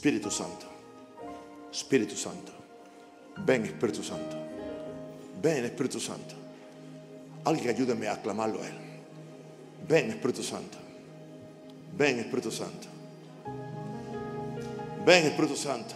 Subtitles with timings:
[0.00, 0.64] Espíritu Santo,
[1.70, 2.52] Espíritu Santo,
[3.44, 4.34] ven Espíritu Santo,
[5.42, 6.34] ven Espíritu Santo.
[7.44, 8.78] Alguien ayúdame a aclamarlo a Él.
[9.86, 10.78] Ven Espíritu Santo,
[11.98, 12.88] ven Espíritu Santo,
[15.04, 15.94] ven Espíritu Santo,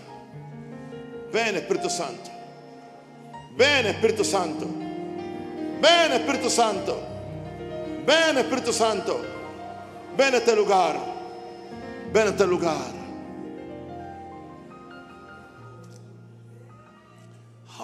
[1.32, 2.28] ven Espíritu Santo,
[3.56, 4.66] ven Espíritu Santo,
[5.80, 7.00] ven Espíritu Santo,
[8.04, 9.20] ven Espíritu Santo,
[10.14, 10.94] ven a este lugar,
[12.12, 12.93] ven a este lugar.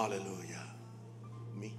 [0.01, 0.65] Aleluya.
[1.53, 1.71] Mi.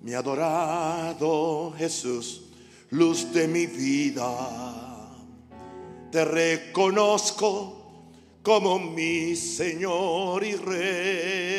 [0.00, 2.44] Mi adorado Jesús,
[2.92, 4.32] luz de mi vida,
[6.10, 7.82] te reconozco
[8.42, 11.52] como mi Señor y Rey.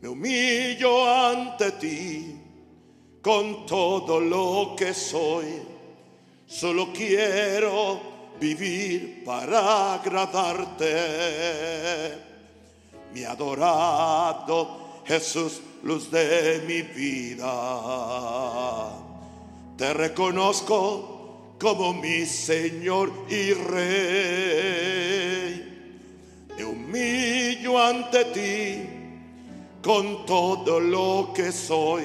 [0.00, 2.36] Me humillo ante ti
[3.20, 5.71] con todo lo que soy.
[6.52, 7.98] Solo quiero
[8.38, 10.84] vivir para agradarte.
[13.14, 17.48] Mi adorado Jesús, luz de mi vida.
[19.78, 24.92] Te reconozco como mi Señor y Rey.
[26.58, 28.82] Me humillo ante ti
[29.82, 32.04] con todo lo que soy.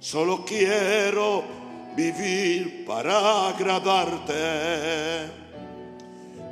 [0.00, 1.63] Solo quiero
[1.96, 5.30] vivir para agradarte.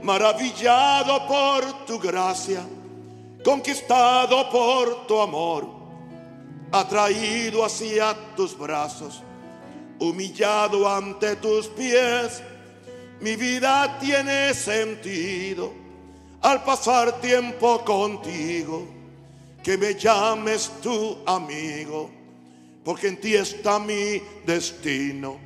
[0.03, 2.63] Maravillado por tu gracia,
[3.45, 5.69] conquistado por tu amor,
[6.73, 9.23] atraído hacia tus brazos,
[10.01, 12.43] humillado ante tus pies,
[13.21, 15.73] mi vida tiene sentido
[16.41, 18.85] al pasar tiempo contigo,
[19.63, 22.11] que me llames tu amigo,
[22.85, 25.39] porque en ti está mi destino,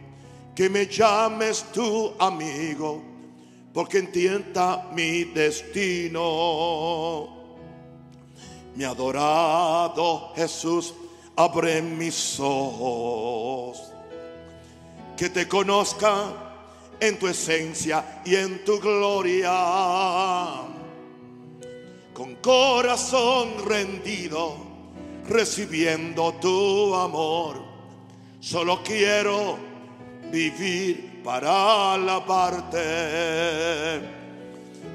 [0.55, 3.03] que me llames tu amigo,
[3.73, 6.25] porque en ti está mi destino.
[8.75, 10.94] Mi adorado Jesús,
[11.37, 13.93] abre mis ojos,
[15.16, 16.47] que te conozca
[17.00, 20.62] en tu esencia y en tu gloria.
[22.12, 24.66] Con corazón rendido,
[25.28, 27.62] recibiendo tu amor,
[28.41, 29.59] solo quiero
[30.31, 32.81] vivir para alabarte.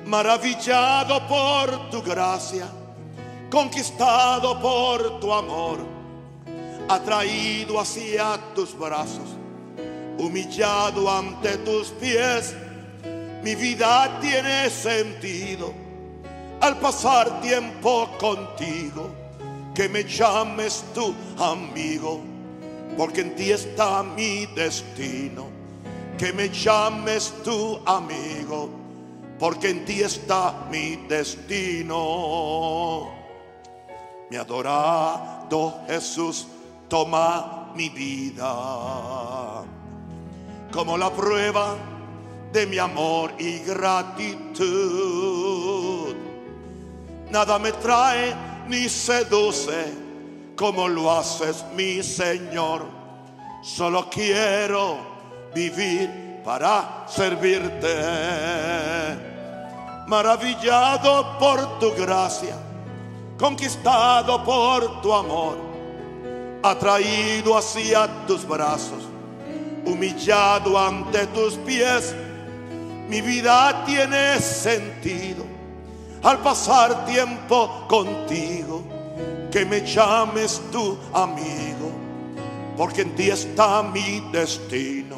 [0.06, 2.68] Maravillado por tu gracia
[3.52, 5.80] conquistado por tu amor,
[6.88, 9.30] atraído hacia tus brazos,
[10.18, 12.56] humillado ante tus pies,
[13.44, 15.74] mi vida tiene sentido
[16.62, 19.12] al pasar tiempo contigo,
[19.74, 22.22] que me llames tu amigo,
[22.98, 25.48] porque en ti está mi destino,
[26.18, 28.70] que me llames tu amigo,
[29.40, 32.00] porque en ti está mi destino.
[34.30, 36.48] Mi adorado Jesús,
[36.88, 39.64] toma mi vida
[40.72, 41.76] como la prueba
[42.52, 44.66] de mi amor y gratitud.
[47.30, 48.34] Nada me trae
[48.72, 49.94] ni seduce
[50.56, 52.88] como lo haces mi Señor.
[53.62, 54.98] Solo quiero
[55.54, 57.94] vivir para servirte.
[60.08, 62.56] Maravillado por tu gracia
[63.42, 65.58] conquistado por tu amor,
[66.62, 69.04] atraído hacia tus brazos,
[69.84, 72.14] humillado ante tus pies,
[73.10, 75.51] mi vida tiene sentido
[76.24, 78.84] al pasar tiempo contigo,
[79.52, 81.92] que me llames tu amigo,
[82.78, 85.18] porque en ti está mi destino,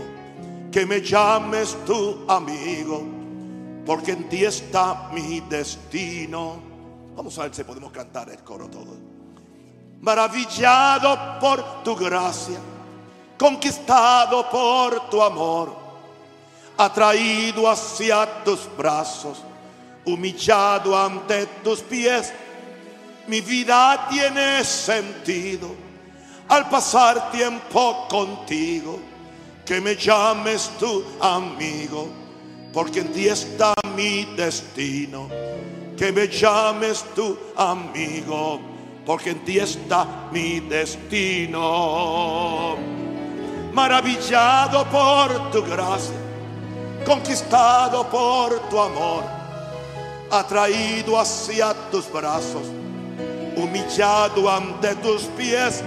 [0.72, 3.04] que me llames tu amigo,
[3.86, 6.56] porque en ti está mi destino.
[7.16, 8.98] Vamos a ver si podemos cantar el coro todo.
[10.02, 12.60] Maravillado por tu gracia,
[13.38, 15.76] conquistado por tu amor,
[16.78, 19.44] atraído hacia tus brazos,
[20.06, 22.34] humillado ante tus pies,
[23.28, 25.76] mi vida tiene sentido
[26.50, 29.00] al pasar tiempo contigo,
[29.66, 32.10] que me llames tu amigo,
[32.74, 35.30] porque en ti está mi destino
[35.98, 38.60] que me llames tu amigo,
[39.06, 41.62] porque en ti está mi destino.
[43.72, 46.16] Maravillado por tu gracia,
[47.06, 49.24] conquistado por tu amor,
[50.34, 52.64] atraído hacia tus brazos,
[53.56, 55.84] humillado ante tus pies,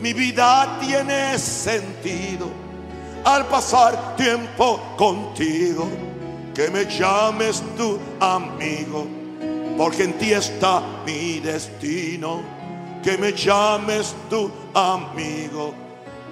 [0.00, 2.48] Mi vida tiene sentido
[3.22, 5.86] al pasar tiempo contigo.
[6.54, 9.06] Que me llames tu amigo,
[9.76, 12.40] porque en ti está mi destino.
[13.02, 15.74] Que me llames tu amigo,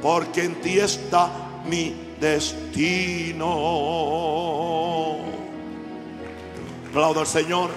[0.01, 1.29] porque en ti está
[1.67, 3.47] mi destino.
[6.89, 7.71] Aplaudo al Señor.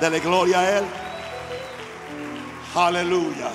[0.00, 0.84] Dele gloria a Él.
[2.74, 3.50] Aleluya.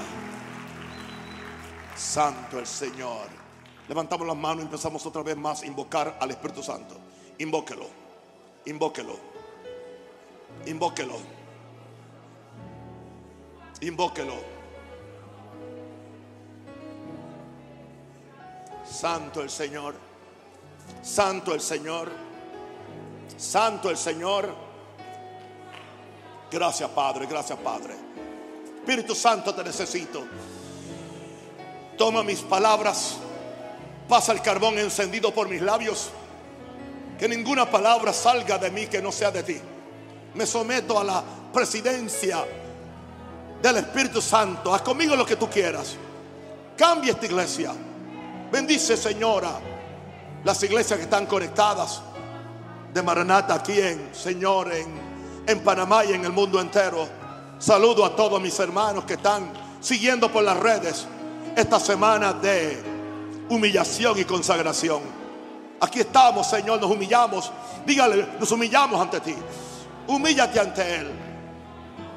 [1.96, 3.28] Santo el Señor.
[3.88, 6.96] Levantamos las manos y empezamos otra vez más a invocar al Espíritu Santo.
[7.40, 7.88] Invóquelo.
[8.68, 9.18] Invóquelo.
[10.68, 11.18] Invóquelo.
[13.82, 14.36] Invóquelo.
[18.86, 19.96] Santo el Señor.
[21.02, 22.29] Santo el Señor.
[23.38, 24.54] Santo el Señor.
[26.52, 27.96] Gracias Padre, gracias Padre.
[28.80, 30.26] Espíritu Santo te necesito.
[31.98, 33.18] Toma mis palabras.
[34.08, 36.10] Pasa el carbón encendido por mis labios.
[37.20, 39.60] Que ninguna palabra salga de mí que no sea de ti.
[40.34, 41.24] Me someto a la
[41.54, 42.46] presidencia
[43.62, 44.74] del Espíritu Santo.
[44.74, 45.96] Haz conmigo lo que tú quieras.
[46.78, 47.74] Cambia esta iglesia.
[48.52, 49.60] Bendice, Señora,
[50.44, 52.02] las iglesias que están conectadas
[52.94, 54.88] de Maranata aquí en, Señor, en,
[55.48, 57.08] en Panamá y en el mundo entero.
[57.60, 59.52] Saludo a todos mis hermanos que están
[59.82, 61.08] siguiendo por las redes
[61.56, 62.82] esta semana de
[63.50, 65.02] humillación y consagración.
[65.82, 67.52] Aquí estamos, Señor, nos humillamos.
[67.86, 69.36] Dígale, nos humillamos ante ti.
[70.08, 71.12] Humíllate ante Él.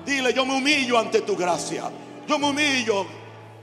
[0.04, 1.84] Dile, yo me humillo ante tu gracia.
[2.26, 3.06] Yo me humillo.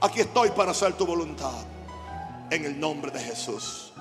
[0.00, 1.64] Aquí estoy para hacer tu voluntad.
[2.50, 3.92] En el nombre de Jesús.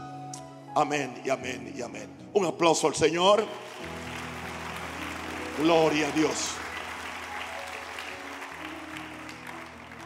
[0.75, 2.18] Amén y amén y amén.
[2.39, 3.45] Un aplauso al Señor.
[5.57, 6.51] Gloria a Dios.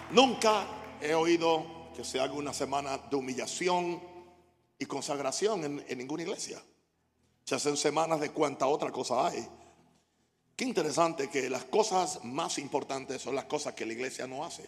[0.10, 0.66] Nunca
[1.00, 4.02] he oído que se haga una semana de humillación
[4.80, 6.60] y consagración en, ninguna iglesia.
[7.44, 9.48] Se hacen semanas de cuánta otra cosa hay.
[10.56, 14.68] Qué interesante que las cosas más importantes son las cosas que la iglesia no hace.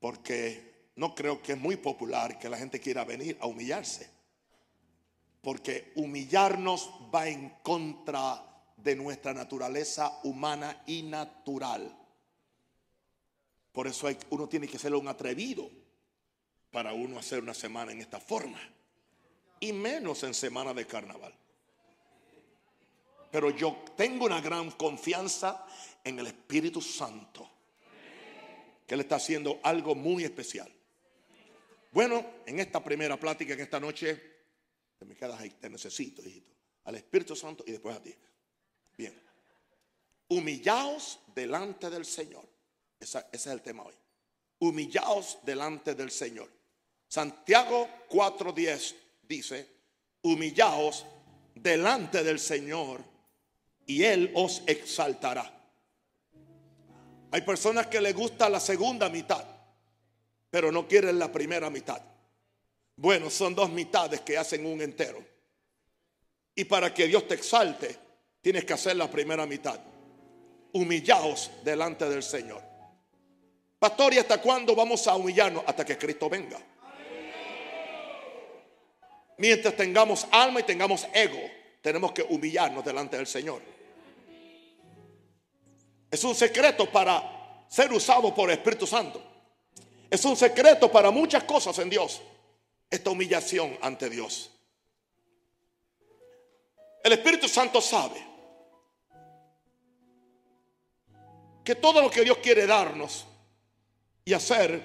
[0.00, 4.23] Porque no creo que es muy popular que la gente quiera venir a humillarse.
[5.44, 8.42] Porque humillarnos va en contra
[8.76, 11.96] de nuestra naturaleza humana y natural.
[13.72, 15.70] Por eso uno tiene que ser un atrevido
[16.70, 18.60] para uno hacer una semana en esta forma.
[19.60, 21.34] Y menos en semana de carnaval.
[23.30, 25.66] Pero yo tengo una gran confianza
[26.02, 27.50] en el Espíritu Santo.
[28.86, 30.72] Que Él está haciendo algo muy especial.
[31.90, 34.33] Bueno, en esta primera plática, en esta noche,
[34.98, 36.52] te me quedas ahí, te necesito, hijito.
[36.84, 38.14] Al Espíritu Santo y después a ti.
[38.96, 39.20] Bien.
[40.28, 42.46] Humillaos delante del Señor.
[42.98, 43.94] ese es el tema hoy.
[44.58, 46.50] Humillaos delante del Señor.
[47.08, 49.68] Santiago 4:10 dice,
[50.22, 51.06] humillaos
[51.54, 53.04] delante del Señor
[53.86, 55.50] y Él os exaltará.
[57.30, 59.44] Hay personas que les gusta la segunda mitad,
[60.50, 62.00] pero no quieren la primera mitad.
[62.96, 65.24] Bueno, son dos mitades que hacen un entero.
[66.54, 67.96] Y para que Dios te exalte,
[68.40, 69.78] tienes que hacer la primera mitad.
[70.72, 72.62] Humillaos delante del Señor.
[73.78, 75.64] Pastor, ¿y hasta cuándo vamos a humillarnos?
[75.66, 76.58] Hasta que Cristo venga.
[79.36, 81.40] Mientras tengamos alma y tengamos ego,
[81.80, 83.60] tenemos que humillarnos delante del Señor.
[86.10, 89.20] Es un secreto para ser usado por el Espíritu Santo.
[90.08, 92.22] Es un secreto para muchas cosas en Dios.
[92.94, 94.52] Esta humillación ante Dios.
[97.02, 98.24] El Espíritu Santo sabe
[101.64, 103.26] que todo lo que Dios quiere darnos
[104.24, 104.80] y hacer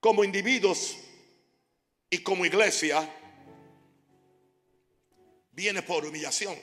[0.00, 0.98] como individuos
[2.10, 3.08] y como iglesia
[5.52, 6.58] viene por humillación.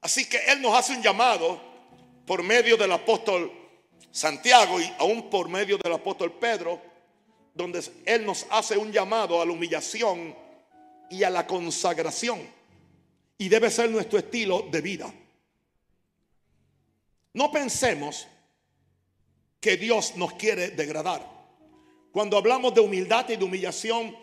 [0.00, 1.62] Así que Él nos hace un llamado
[2.26, 3.52] por medio del apóstol
[4.10, 6.91] Santiago y aún por medio del apóstol Pedro,
[7.54, 10.34] donde Él nos hace un llamado a la humillación
[11.10, 12.40] y a la consagración.
[13.38, 15.12] Y debe ser nuestro estilo de vida.
[17.34, 18.26] No pensemos
[19.60, 21.26] que Dios nos quiere degradar.
[22.12, 24.14] Cuando hablamos de humildad y de humillación,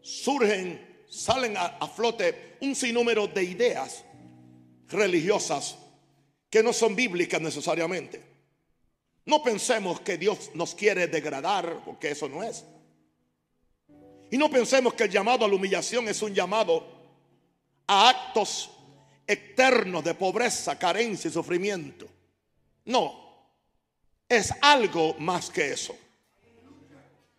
[0.00, 4.04] surgen, salen a, flote un sinnúmero de ideas
[4.88, 5.76] religiosas
[6.50, 8.22] que no son bíblicas necesariamente.
[9.26, 12.64] No pensemos que Dios nos quiere degradar, porque eso no es.
[14.30, 16.86] Y no pensemos que el llamado a la humillación es un llamado
[17.88, 18.70] a actos
[19.26, 22.06] eternos de pobreza, carencia y sufrimiento.
[22.84, 23.50] No,
[24.28, 25.96] es algo más que eso.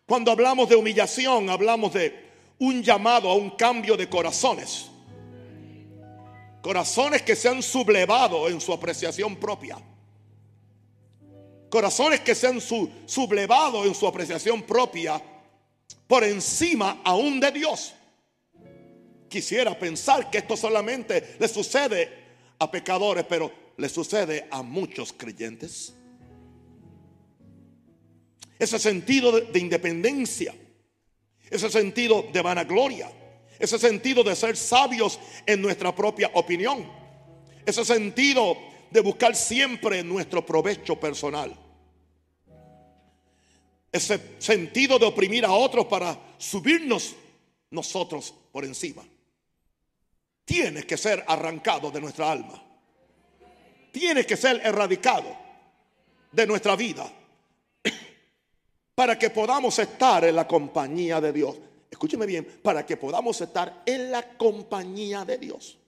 [0.06, 2.28] Cuando hablamos de humillación, hablamos de
[2.58, 4.90] un llamado a un cambio de corazones.
[6.60, 9.78] Corazones que se han sublevado en su apreciación propia.
[11.70, 15.22] Corazones que se han sublevado en su apreciación propia
[16.06, 17.94] por encima aún de Dios.
[19.28, 22.08] Quisiera pensar que esto solamente le sucede
[22.58, 25.94] a pecadores, pero le sucede a muchos creyentes.
[28.58, 30.54] Ese sentido de, independencia,
[31.50, 33.10] ese sentido de vanagloria,
[33.58, 36.90] ese sentido de ser sabios en nuestra propia opinión,
[37.64, 38.56] ese sentido
[38.90, 41.56] de buscar siempre nuestro provecho personal,
[43.90, 47.14] ese sentido de oprimir a otros para subirnos
[47.70, 49.04] nosotros por encima,
[50.44, 52.62] tiene que ser arrancado de nuestra alma,
[53.92, 55.36] tiene que ser erradicado
[56.32, 57.10] de nuestra vida
[58.94, 61.56] para que podamos estar en la compañía de Dios.
[61.90, 65.78] Escúcheme bien, para que podamos estar en la compañía de Dios.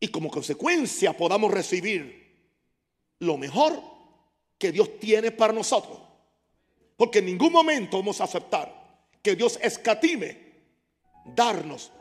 [0.00, 2.20] Y como consecuencia podamos recibir
[3.18, 3.78] lo mejor
[4.58, 6.00] que Dios tiene para nosotros.
[6.96, 10.50] Porque en ningún momento vamos a aceptar que Dios escatime
[11.24, 11.92] darnos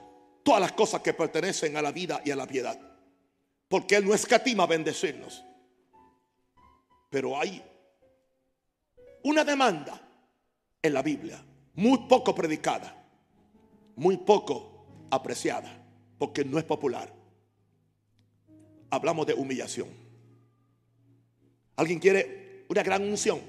[0.43, 2.79] todas las cosas que pertenecen a la vida y a la piedad.
[3.67, 5.43] Porque Él no escatima bendecirnos.
[7.09, 7.63] Pero hay
[9.23, 10.01] una demanda
[10.81, 11.43] en la Biblia,
[11.75, 12.95] muy poco predicada,
[13.95, 15.69] muy poco apreciada,
[16.17, 17.18] porque no es popular.
[18.89, 19.89] Hablamos de humillación.
[21.75, 23.39] Alguien quiere una gran unción,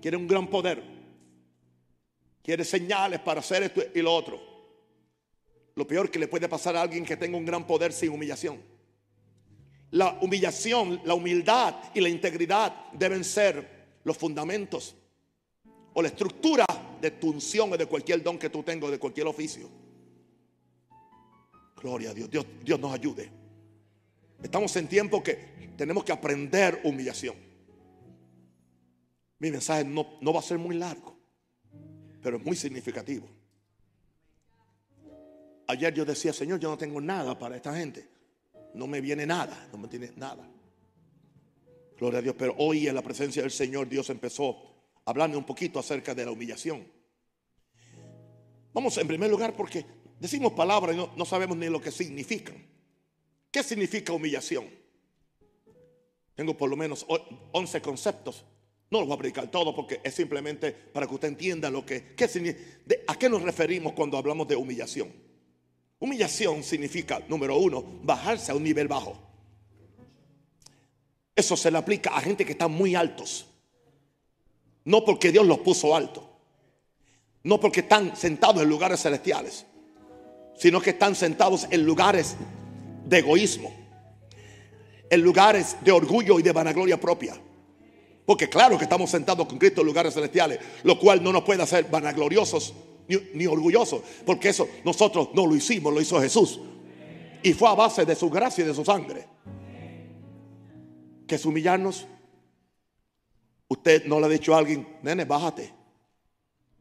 [0.00, 0.82] quiere un gran poder,
[2.42, 4.40] quiere señales para hacer esto y lo otro.
[5.74, 8.60] Lo peor que le puede pasar a alguien que tenga un gran poder sin humillación.
[9.90, 14.94] La humillación, la humildad y la integridad deben ser los fundamentos
[15.94, 16.64] o la estructura
[17.00, 19.68] de tu unción o de cualquier don que tú tengas, de cualquier oficio.
[21.76, 22.30] Gloria a Dios.
[22.30, 23.41] Dios, Dios nos ayude.
[24.42, 27.36] Estamos en tiempo que tenemos que aprender humillación.
[29.38, 31.16] Mi mensaje no, no va a ser muy largo,
[32.22, 33.28] pero es muy significativo.
[35.66, 38.08] Ayer yo decía, Señor, yo no tengo nada para esta gente.
[38.74, 40.48] No me viene nada, no me tiene nada.
[41.98, 42.34] Gloria a Dios.
[42.38, 44.50] Pero hoy en la presencia del Señor Dios empezó
[45.04, 46.86] a hablarme un poquito acerca de la humillación.
[48.72, 49.84] Vamos en primer lugar porque
[50.18, 52.71] decimos palabras y no, sabemos ni lo que significan.
[53.52, 54.64] ¿Qué significa humillación?
[56.34, 57.06] Tengo por lo menos
[57.52, 58.44] 11 conceptos.
[58.90, 62.14] No los voy a predicar todo porque es simplemente para que usted entienda lo que,
[63.06, 65.12] a qué nos referimos cuando hablamos de humillación.
[65.98, 69.16] Humillación significa, número uno, bajarse a un nivel bajo.
[71.36, 73.46] Eso se le aplica a gente que están muy altos.
[74.84, 76.28] No porque Dios los puso alto.
[77.44, 79.66] No porque están sentados en lugares celestiales.
[80.56, 82.36] Sino que están sentados en lugares
[83.04, 83.72] de egoísmo.
[85.10, 87.34] En lugares de orgullo y de vanagloria propia.
[88.24, 90.58] Porque claro que estamos sentados con Cristo en lugares celestiales.
[90.84, 92.74] Lo cual no nos puede hacer vanagloriosos
[93.34, 94.02] ni, orgullosos.
[94.24, 96.60] Porque eso nosotros no lo hicimos, lo hizo Jesús.
[97.42, 99.32] Y fue a base de su gracia y de su sangre
[101.32, 102.06] que es humillarnos.
[103.66, 105.72] Usted no le ha dicho a alguien, nene, bájate,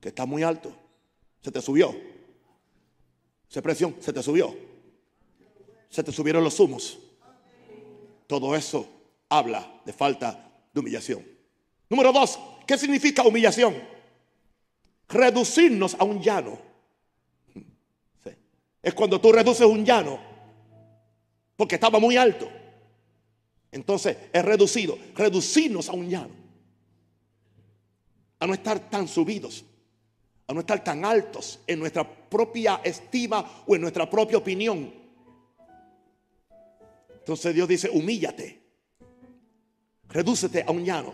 [0.02, 0.76] que está muy alto.
[1.42, 1.96] Se te subió.
[3.50, 4.54] Esa presión, se te subió.
[5.92, 6.98] Se te subieron los humos.
[8.26, 8.88] Todo eso
[9.30, 11.24] habla de falta de humillación.
[11.90, 13.76] Número dos, ¿qué significa humillación?
[15.10, 16.58] Reducirnos a un llano.
[18.82, 20.18] Es cuando tú reduces un llano
[21.58, 22.50] porque estaba muy alto.
[23.70, 26.34] Entonces es reducido, reducirnos a un llano,
[28.40, 29.66] a no estar tan subidos,
[30.48, 35.01] a no estar tan altos en nuestra propia estima o en nuestra propia opinión.
[37.32, 38.62] Entonces Dios dice, humíllate,
[40.10, 41.14] redúcete a un llano.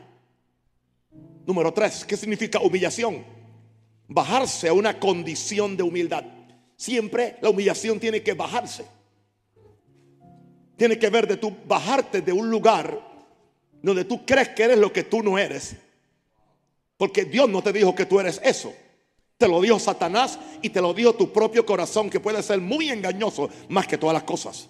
[1.46, 3.24] Número tres, ¿qué significa humillación?
[4.08, 6.24] Bajarse a una condición de humildad.
[6.76, 8.86] Siempre la humillación tiene que bajarse
[10.76, 13.02] tiene que ver de tu bajarte de un lugar
[13.82, 15.76] donde tú crees que eres lo que tú no eres.
[16.98, 18.74] Porque Dios no te dijo que tú eres eso.
[19.38, 22.90] Te lo dijo Satanás y te lo dijo tu propio corazón, que puede ser muy
[22.90, 24.70] engañoso más que todas las cosas.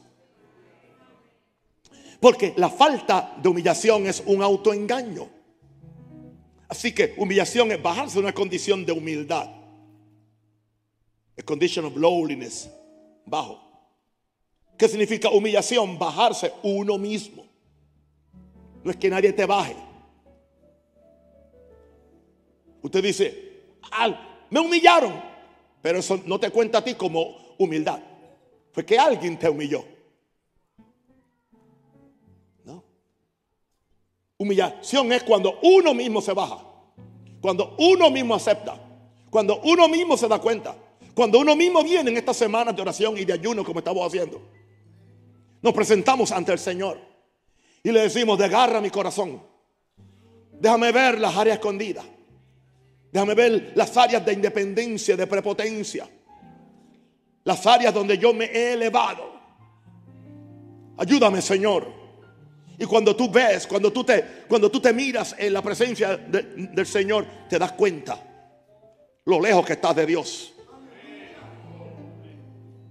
[2.20, 5.30] Porque la falta de humillación es un autoengaño.
[6.68, 9.50] Así que humillación es bajarse de una condición de humildad.
[11.40, 12.70] A condition of lowliness,
[13.26, 13.62] bajo.
[14.78, 15.98] ¿Qué significa humillación?
[15.98, 17.46] Bajarse uno mismo.
[18.84, 19.76] No es que nadie te baje.
[22.82, 23.64] Usted dice,
[24.50, 25.14] me humillaron,
[25.82, 28.00] pero eso no te cuenta a ti como humildad.
[28.72, 29.84] Fue que alguien te humilló.
[34.38, 36.64] Humillación es cuando uno mismo se baja,
[37.42, 38.80] cuando uno mismo acepta,
[39.30, 40.76] cuando uno mismo se da cuenta,
[41.16, 44.40] cuando uno mismo viene en estas semanas de oración y de ayuno como estamos haciendo.
[45.62, 47.00] Nos presentamos ante el Señor
[47.82, 49.42] y le decimos, desgarra mi corazón.
[50.52, 52.06] Déjame ver las áreas escondidas.
[53.12, 56.08] Déjame ver las áreas de independencia, de prepotencia.
[57.44, 59.40] Las áreas donde yo me he elevado.
[60.98, 61.97] Ayúdame, Señor.
[62.80, 66.86] Y cuando tú ves, cuando tú te, cuando tú te miras en la presencia del
[66.86, 68.24] Señor, te das cuenta
[69.26, 70.54] lo lejos que estás de Dios.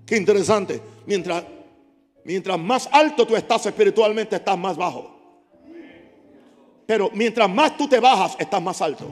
[0.04, 0.82] Qué interesante.
[1.06, 1.44] Mientras,
[2.24, 5.14] mientras más alto tú estás espiritualmente, estás más bajo.
[6.84, 9.10] Pero mientras más tú te bajas, estás más alto.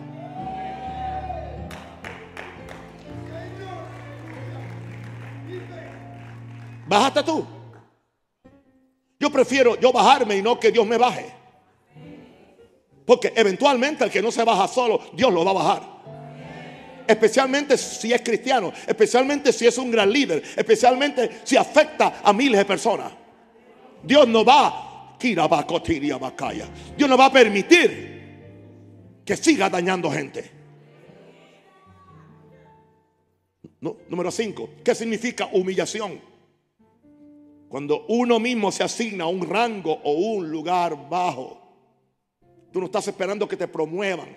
[6.86, 7.53] Bájate tú.
[9.24, 11.24] Yo prefiero yo bajarme y no que Dios me baje.
[13.06, 15.82] Porque eventualmente el que no se baja solo, Dios lo va a bajar.
[17.06, 22.58] Especialmente si es cristiano, especialmente si es un gran líder, especialmente si afecta a miles
[22.58, 23.12] de personas.
[24.02, 25.38] Dios no va, Dios
[27.08, 30.50] no va a permitir que siga dañando gente.
[33.80, 36.33] número 5, ¿qué significa humillación?
[37.74, 41.60] Cuando uno mismo se asigna un rango o un lugar bajo,
[42.70, 44.28] tú no estás esperando que te promuevan.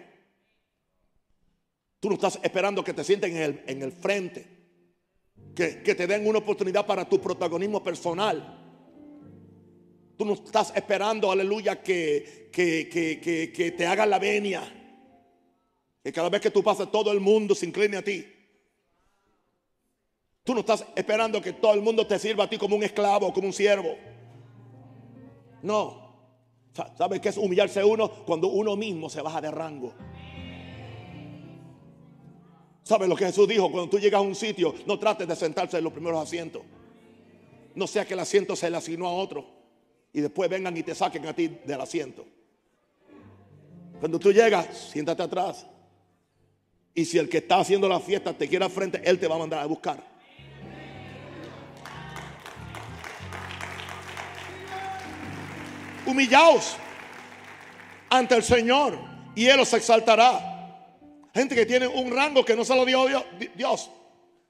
[2.00, 4.44] Tú no estás esperando que te sienten en el, frente,
[5.56, 8.60] que, que te den una oportunidad para tu protagonismo personal.
[10.18, 14.64] Tú no estás esperando, aleluya, que, que, que, que, te hagan la venia.
[16.04, 18.26] Que cada vez que tú pasas todo el mundo se incline a ti.
[20.48, 23.34] Tú no estás esperando que todo el mundo te sirva a ti como un esclavo,
[23.34, 23.98] como un siervo.
[25.62, 26.08] No.
[26.98, 28.10] ¿Sabes qué es humillarse uno?
[28.10, 29.94] Cuando uno mismo se baja de rango.
[32.82, 33.70] ¿Sabes lo que Jesús dijo?
[33.70, 36.62] Cuando tú llegas a un sitio, no trates de sentarse en los primeros asientos.
[37.76, 39.46] No sea que el asiento se le asignó a otro
[40.14, 42.26] y después vengan y te saquen a ti del asiento.
[44.00, 45.68] Cuando tú llegas, siéntate atrás.
[46.94, 49.36] Y si el que está haciendo la fiesta te quiere al frente, él te va
[49.36, 50.16] a mandar a buscar.
[56.08, 56.78] Humillaos
[58.10, 58.98] ante el Señor
[59.36, 60.54] y Él os exaltará.
[61.34, 63.06] Gente que tiene un rango que no se lo dio
[63.56, 63.92] Dios,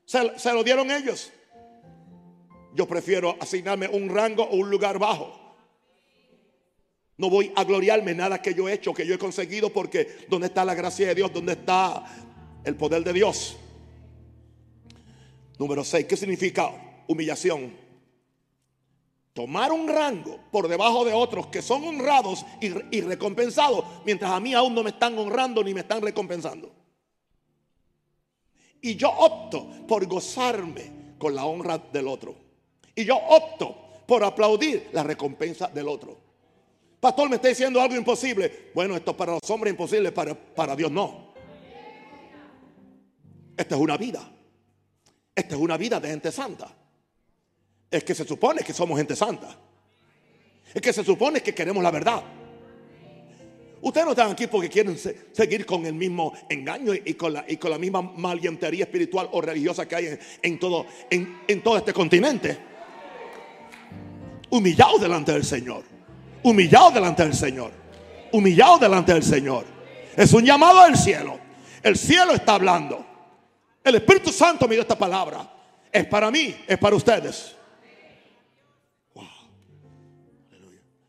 [0.06, 1.34] se, se lo dieron ellos.
[2.74, 5.48] Yo prefiero asignarme un rango o un lugar bajo.
[7.17, 10.48] No voy a gloriarme nada que yo he hecho, que yo he conseguido, porque ¿dónde
[10.48, 11.34] está la gracia de Dios?
[11.34, 12.06] ¿Dónde está
[12.63, 13.58] el poder de Dios?
[15.58, 16.72] Número 6, ¿qué significa
[17.08, 17.87] humillación?
[19.38, 24.56] Tomar un rango por debajo de otros que son honrados y, recompensados, mientras a mí
[24.56, 26.71] aún no me están honrando ni me están recompensando.
[28.82, 32.34] Y yo opto por gozarme con la honra del otro.
[32.95, 36.17] Y yo opto por aplaudir la recompensa del otro.
[37.00, 38.71] Pastor, me está diciendo algo imposible.
[38.73, 41.34] Bueno, esto para los hombres es imposible, para, Dios no.
[43.56, 44.32] Esta es una vida.
[45.36, 46.76] Esta es una vida de gente santa.
[47.89, 49.56] Es que se supone que somos gente santa.
[50.73, 52.23] Es que se supone que queremos la verdad.
[53.82, 54.97] Ustedes no están aquí porque quieren
[55.32, 59.39] seguir con el mismo engaño y con la, y con la misma malientería espiritual o
[59.39, 62.58] religiosa que hay en, todo, en, todo este continente.
[64.50, 65.84] Humillados delante del Señor.
[66.43, 67.71] Humillados delante del Señor.
[68.32, 69.65] Humillados delante del Señor.
[70.15, 71.39] Es un llamado del cielo.
[71.84, 73.06] El cielo está hablando.
[73.84, 75.50] El Espíritu Santo me dio esta palabra.
[75.91, 77.57] Es para mí, es para ustedes.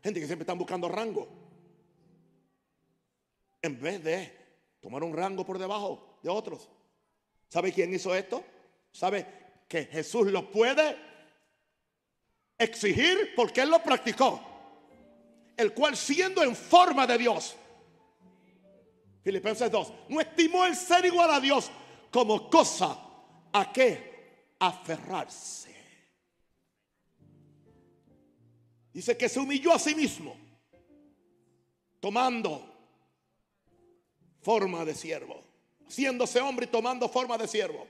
[0.03, 1.27] Gente que siempre están buscando rango.
[3.61, 4.39] En vez de
[4.79, 6.69] tomar un rango por debajo de otros.
[7.49, 8.43] ¿Sabe quién hizo esto?
[8.91, 9.25] ¿Sabe
[9.67, 10.95] que Jesús lo puede
[12.57, 14.41] exigir porque Él lo practicó?
[15.57, 17.55] El cual siendo en forma de Dios.
[19.23, 19.93] Filipenses 2.
[20.09, 21.69] No estimó el ser igual a Dios
[22.11, 22.97] como cosa
[23.51, 25.68] a que aferrarse.
[28.99, 30.35] Dice que se humilló a sí mismo,
[32.01, 32.69] tomando
[34.41, 35.41] forma de siervo,
[35.87, 37.87] haciéndose hombre y tomando forma de siervo.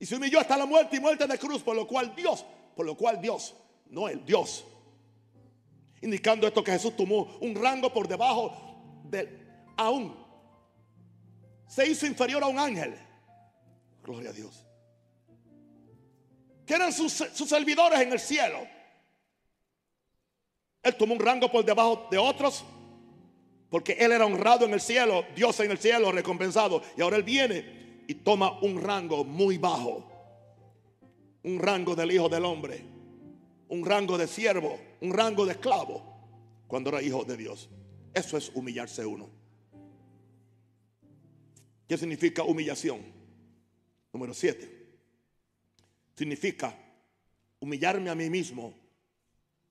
[0.00, 2.84] Y se humilló hasta la muerte y muerte de cruz, por lo cual Dios, por
[2.84, 3.54] lo cual Dios,
[3.86, 4.64] no el Dios,
[6.02, 10.12] indicando esto que Jesús tomó un rango por debajo del aún
[11.68, 12.98] se hizo inferior a un ángel.
[14.02, 14.66] Gloria a Dios.
[16.66, 18.79] Que eran sus, sus servidores en el cielo.
[20.82, 22.64] Él tomó un rango por debajo de otros.
[23.68, 26.82] Porque él era honrado en el cielo, Dios en el cielo, recompensado.
[26.96, 30.10] Y ahora él viene y toma un rango muy bajo.
[31.44, 32.82] Un rango del Hijo del Hombre.
[33.68, 34.78] Un rango de siervo.
[35.00, 36.02] Un rango de esclavo.
[36.66, 37.68] Cuando era hijo de Dios.
[38.12, 39.30] Eso es humillarse uno.
[41.86, 43.00] ¿Qué significa humillación?
[44.12, 44.88] Número siete.
[46.16, 46.76] Significa
[47.60, 48.74] humillarme a mí mismo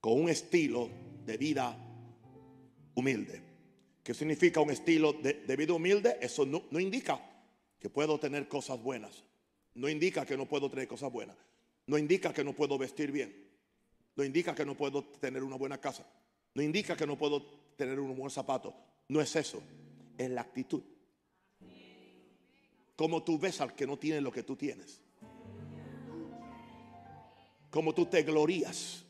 [0.00, 0.88] con un estilo
[1.24, 1.76] de vida
[2.94, 3.42] humilde.
[4.02, 6.18] ¿Qué significa un estilo de, vida humilde?
[6.20, 7.20] Eso no, no indica
[7.78, 9.22] que puedo tener cosas buenas.
[9.74, 11.36] No indica que no puedo tener cosas buenas.
[11.86, 13.48] No indica que no puedo vestir bien.
[14.16, 16.06] No indica que no puedo tener una buena casa.
[16.54, 17.42] No indica que no puedo
[17.76, 18.74] tener un buen zapato.
[19.08, 19.62] No es eso.
[20.18, 20.82] Es la actitud.
[22.96, 25.00] Como tú ves al que no tiene lo que tú tienes.
[27.70, 29.06] Como tú te glorías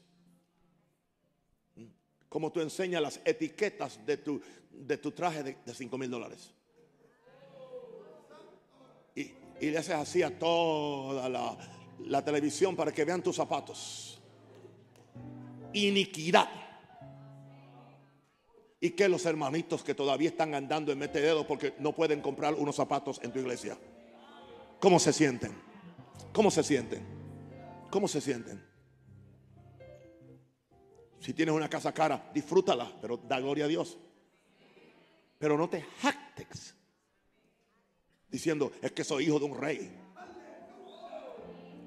[2.31, 4.40] como tú enseñas las etiquetas de tu,
[4.71, 6.55] de traje de, 5 mil dólares.
[9.16, 11.59] Y, le haces así a toda la,
[12.07, 14.23] la televisión para que vean tus zapatos.
[15.73, 16.49] Iniquidad.
[18.81, 22.77] Y que los hermanitos que todavía están andando en mete porque no pueden comprar unos
[22.77, 23.77] zapatos en tu iglesia.
[24.79, 25.53] ¿Cómo se sienten?
[26.33, 27.05] ¿Cómo se sienten?
[27.90, 28.70] ¿Cómo se sienten?
[31.21, 33.99] Si tienes una casa cara, disfrútala, pero da gloria a Dios.
[35.39, 36.75] Pero no te jactes
[38.31, 39.91] diciendo, es que soy hijo de un rey.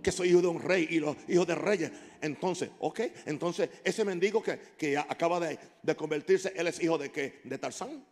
[0.04, 1.92] Que soy hijo de un rey y los hijos de reyes.
[2.22, 7.42] Entonces, ok, entonces ese mendigo que, acaba de, convertirse, él es hijo de qué?
[7.44, 8.06] De Tarzán.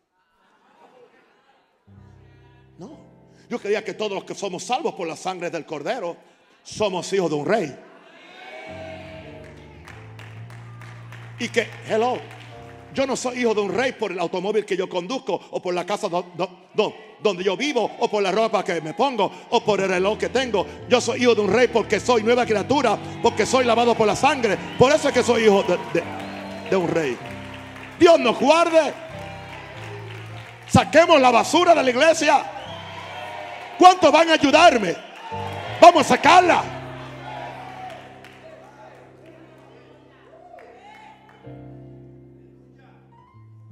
[2.79, 2.97] No,
[3.47, 6.17] yo creía que todos los que somos salvos por la sangre del cordero
[6.63, 7.90] somos hijos de un rey.
[11.41, 12.19] Y que, hello,
[12.93, 15.73] yo no soy hijo de un rey por el automóvil que yo conduzco o por
[15.73, 19.89] la casa donde yo vivo o por la ropa que me pongo o por el
[19.89, 20.67] reloj que tengo.
[20.87, 24.15] Yo soy hijo de un rey porque soy nueva criatura, porque soy lavado por la
[24.15, 24.55] sangre.
[24.77, 26.03] Por eso es que soy hijo de,
[26.69, 27.17] de un rey.
[27.99, 28.93] Dios nos guarde.
[30.67, 32.45] Saquemos la basura de la iglesia.
[33.79, 34.95] ¿Cuántos van a ayudarme?
[35.81, 36.80] Vamos a sacarla.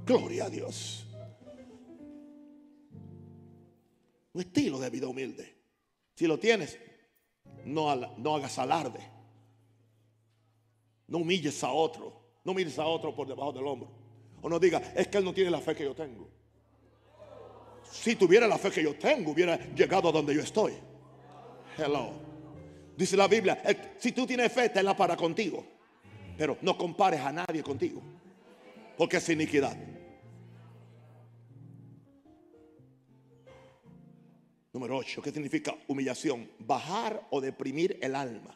[0.10, 1.06] Gloria a Dios.
[4.34, 5.56] Un estilo de vida humilde.
[6.16, 6.80] Si lo tienes,
[7.66, 9.02] no, hagas alarde.
[11.06, 12.40] No humilles a otro.
[12.44, 13.92] No mires a otro por debajo del hombro.
[14.42, 16.28] O no diga, es que él no tiene la fe que yo tengo.
[17.84, 20.74] Si tuviera la fe que yo tengo, hubiera llegado a donde yo estoy.
[21.78, 22.14] Hello.
[22.98, 23.62] Dice la Biblia,
[24.00, 25.64] si tú tienes fe, tenla para contigo.
[26.36, 28.02] Pero no compares a nadie contigo.
[28.98, 29.78] Porque es iniquidad.
[34.72, 36.50] Número 8, ¿qué significa humillación?
[36.60, 38.56] Bajar o deprimir el alma.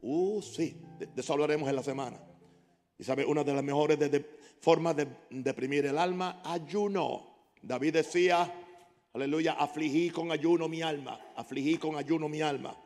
[0.00, 2.20] Uh, sí, de, eso hablaremos en la semana.
[2.98, 3.98] Y sabe, una de las mejores
[4.60, 7.54] formas de deprimir el alma, ayuno.
[7.62, 8.52] David decía,
[9.14, 12.76] aleluya, afligí con ayuno mi alma, afligí con ayuno mi alma.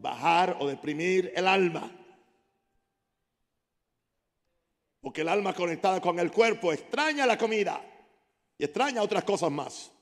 [0.00, 1.90] Bajar o deprimir el alma.
[5.02, 7.84] Porque el alma conectada con el cuerpo extraña la comida
[8.56, 9.92] y extraña otras cosas más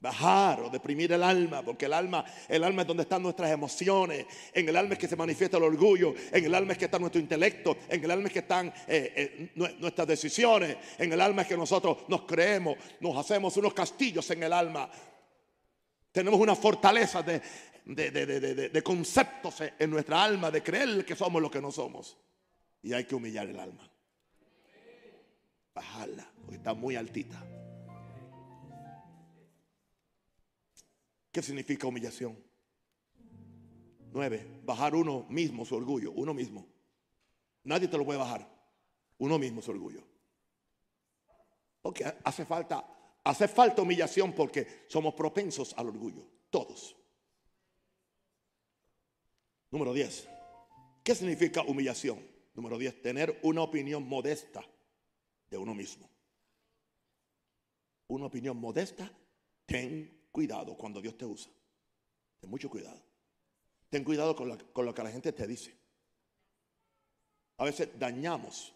[0.00, 4.26] bajar o deprimir el alma, porque el alma, el alma es donde están nuestras emociones,
[4.52, 6.98] en el alma es que se manifiesta el orgullo, en el alma es que está
[6.98, 11.42] nuestro intelecto, en el alma es que están eh, eh, nuestras decisiones, en el alma
[11.42, 14.88] es que nosotros nos creemos, nos hacemos unos castillos en el alma.
[16.12, 17.42] Tenemos una fortaleza de,
[17.84, 22.16] de conceptos en nuestra alma, de creer que somos lo que no somos.
[22.82, 23.90] Y hay que humillar el alma.
[25.74, 27.44] Bajarla, porque está muy altita.
[31.36, 32.42] ¿Qué significa humillación?
[34.10, 36.66] Nueve, bajar uno mismo su orgullo, uno mismo.
[37.64, 38.48] Nadie te lo puede bajar.
[39.18, 40.02] Uno mismo su orgullo.
[41.82, 46.26] Porque hace falta, hace falta humillación porque somos propensos al orgullo.
[46.48, 46.96] Todos.
[49.70, 50.28] Número 10.
[51.04, 52.26] ¿Qué significa humillación?
[52.54, 53.02] Número 10.
[53.02, 54.66] Tener una opinión modesta
[55.50, 56.08] de uno mismo.
[58.06, 59.12] Una opinión modesta.
[59.66, 61.50] Ten cuidado cuando Dios te usa.
[62.38, 63.00] Ten mucho cuidado.
[63.88, 64.50] Ten cuidado con
[64.84, 65.74] lo, que la gente te dice.
[67.56, 68.74] A veces dañamos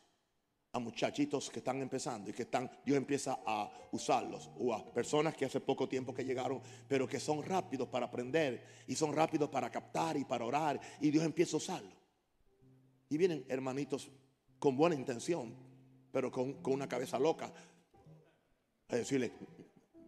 [0.72, 5.36] a muchachitos que están empezando y que están, Dios empieza a usarlos, o a personas
[5.36, 9.50] que hace poco tiempo que llegaron, pero que son rápidos para aprender y son rápidos
[9.50, 11.92] para captar y para orar, y Dios empieza a usarlos.
[13.10, 14.08] Y vienen hermanitos
[14.58, 15.54] con buena intención,
[16.10, 17.52] pero con, con una cabeza loca,
[18.88, 19.32] a decirle,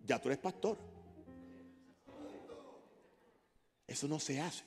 [0.02, 0.91] ya tú eres pastor.
[3.92, 4.64] Eso no se hace.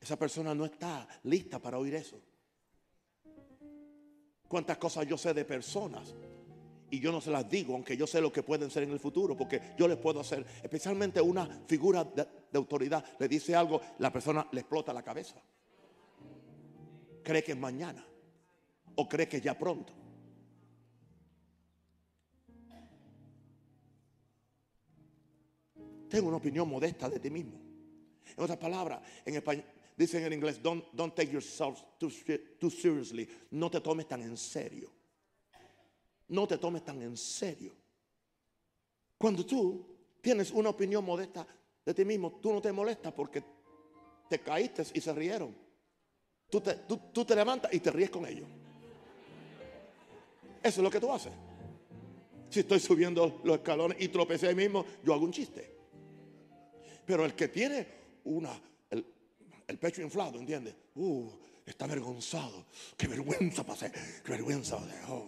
[0.00, 2.18] Esa persona no está lista para oír eso.
[4.48, 6.14] Cuántas cosas yo sé de personas
[6.90, 9.00] y yo no se las digo, aunque yo sé lo que pueden ser en el
[9.00, 14.10] futuro, porque yo les puedo hacer, especialmente una figura de, autoridad, le dice algo, la
[14.10, 15.36] persona le explota la cabeza.
[17.22, 18.02] Cree que es mañana
[18.94, 19.92] o cree que ya pronto.
[26.08, 27.65] Tengo una opinión modesta de ti mismo.
[28.36, 29.64] En otras palabras, en español,
[29.96, 32.10] dicen en inglés, don't, don't take yourself too,
[32.58, 33.28] too seriously.
[33.50, 34.90] No te tomes tan en serio.
[36.28, 37.74] No te tomes tan en serio.
[39.18, 39.86] Cuando tú
[40.20, 41.46] tienes una opinión modesta
[41.84, 43.42] de ti mismo, tú no te molestas porque
[44.28, 45.54] te caíste y se rieron.
[46.50, 48.48] Tú te, tú te levantas y te ríes con ellos.
[50.62, 51.32] Eso es lo que tú haces.
[52.50, 55.76] Si estoy subiendo los escalones y tropecé ahí mismo, yo hago un chiste.
[57.04, 57.86] Pero el que tiene
[58.26, 58.50] una,
[58.90, 60.74] el, pecho inflado, ¿entiendes?
[60.94, 61.28] Uh,
[61.64, 62.66] está avergonzado.
[62.96, 63.90] Qué vergüenza pasé.
[64.24, 64.78] Qué vergüenza.
[65.08, 65.26] Oh.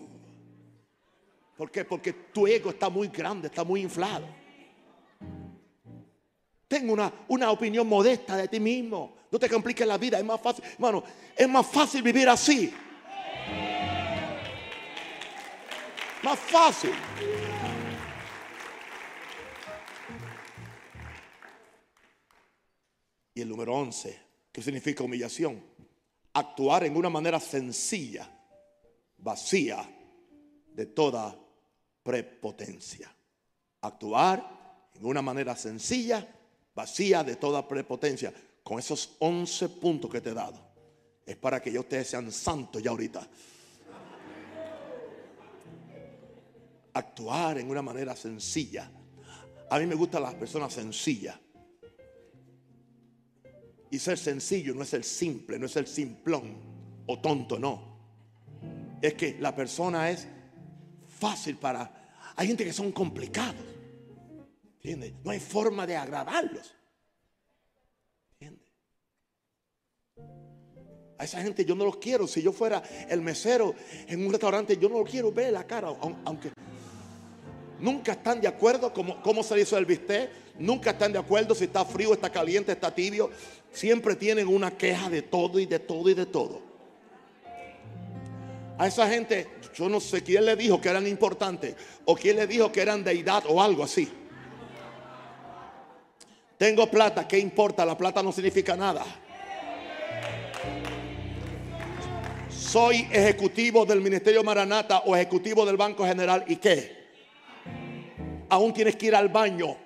[1.56, 1.84] ¿Por qué?
[1.84, 4.26] Porque tu ego está muy grande, está muy inflado.
[6.68, 9.16] Tengo una, una opinión modesta de ti mismo.
[9.30, 10.18] No te compliques la vida.
[10.18, 11.02] Es más fácil, hermano,
[11.36, 12.72] es más fácil vivir así.
[16.22, 16.92] Más fácil.
[23.38, 24.18] Y el número 11,
[24.50, 25.62] ¿qué significa humillación?
[26.32, 28.28] Actuar en una manera sencilla,
[29.16, 29.88] vacía
[30.74, 31.38] de toda
[32.02, 33.14] prepotencia.
[33.82, 36.26] Actuar en una manera sencilla,
[36.74, 38.34] vacía de toda prepotencia.
[38.64, 40.60] Con esos 11 puntos que te he dado,
[41.24, 43.24] es para que ya ustedes sean santos ya ahorita.
[46.92, 48.90] Actuar en una manera sencilla.
[49.70, 51.38] A mí me gustan las personas sencillas.
[53.90, 56.56] Y ser sencillo no es el simple, no es el simplón
[57.06, 57.98] o tonto, no.
[59.00, 60.26] Es que la persona es
[61.18, 62.10] fácil para...
[62.36, 63.64] Hay gente que son complicados.
[64.76, 65.14] ¿Entiendes?
[65.24, 66.74] No hay forma de agradarlos.
[68.32, 68.68] ¿Entiendes?
[71.18, 72.26] A esa gente yo no los quiero.
[72.26, 73.74] Si yo fuera el mesero
[74.06, 75.88] en un restaurante, yo no lo quiero ver la cara,
[76.24, 76.52] aunque
[77.80, 81.64] nunca están de acuerdo cómo, cómo se hizo el bistec, nunca están de acuerdo si
[81.64, 83.30] está frío, está caliente, está tibio.
[83.72, 86.62] Siempre tienen una queja de todo y de todo y de todo.
[88.78, 92.46] A esa gente, yo no sé quién le dijo que eran importantes o quién le
[92.46, 94.08] dijo que eran deidad o algo así.
[96.56, 97.84] Tengo plata, ¿qué importa?
[97.84, 99.04] La plata no significa nada.
[102.50, 106.44] Soy ejecutivo del Ministerio Maranata o ejecutivo del Banco General.
[106.48, 106.97] ¿Y qué?
[108.50, 109.76] Aún tienes que ir al baño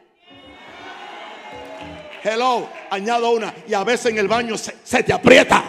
[2.24, 3.52] Hello, añado una.
[3.66, 5.64] Y a veces en el baño se, te aprieta.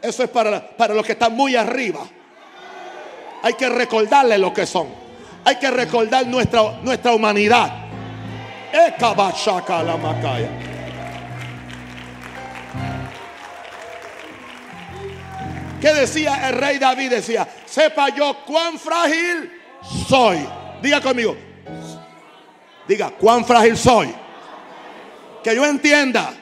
[0.00, 2.00] Eso es para, para los que están muy arriba.
[3.42, 4.88] Hay que recordarle lo que son.
[5.44, 7.70] Hay que recordar nuestra, nuestra humanidad.
[9.82, 10.69] la macaya.
[15.80, 17.10] ¿Qué decía el rey David?
[17.10, 19.50] Decía, sepa yo cuán frágil
[20.06, 20.46] soy.
[20.82, 21.36] Diga conmigo.
[22.86, 24.14] Diga, cuán frágil soy.
[25.42, 26.34] Que yo entienda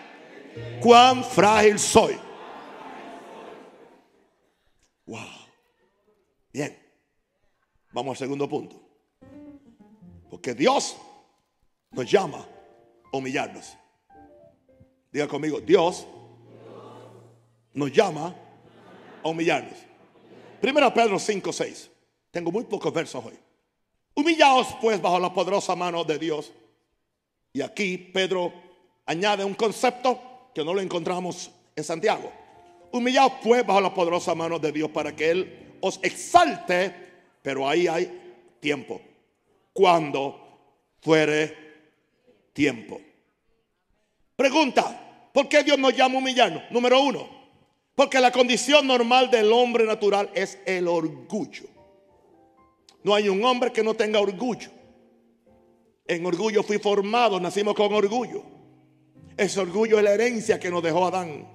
[0.81, 2.19] cuán frágil soy.
[5.07, 5.21] Wow.
[6.53, 6.77] Bien.
[7.93, 8.81] Vamos al segundo punto.
[10.29, 10.97] Porque Dios
[11.93, 12.45] nos llama
[13.13, 13.77] a humillarnos.
[15.13, 16.07] Diga conmigo, Dios
[17.73, 18.35] nos llama
[19.23, 19.79] humillarnos.
[20.61, 21.91] Primero Pedro 5, 6.
[22.31, 23.39] Tengo muy pocos versos hoy.
[24.15, 26.53] Humillaos pues bajo la poderosa mano de Dios.
[27.53, 28.53] Y aquí Pedro
[29.07, 32.33] añade un concepto que no lo encontramos en Santiago.
[32.93, 36.95] Humillaos pues bajo la poderosa mano de Dios para que Él os exalte,
[37.43, 39.01] pero ahí hay tiempo.
[39.73, 40.49] Cuando
[41.01, 41.57] fuere
[42.53, 43.01] tiempo.
[44.35, 46.65] Pregunta, ¿por qué Dios nos llama a humillarnos?
[46.71, 47.38] Número uno,
[47.99, 51.65] porque la condición normal del hombre natural es el orgullo.
[53.03, 54.71] No hay un hombre que no tenga orgullo.
[56.07, 58.45] En orgullo fui formado, nacimos con orgullo.
[59.37, 61.49] Ese orgullo es la herencia que nos dejó Adán.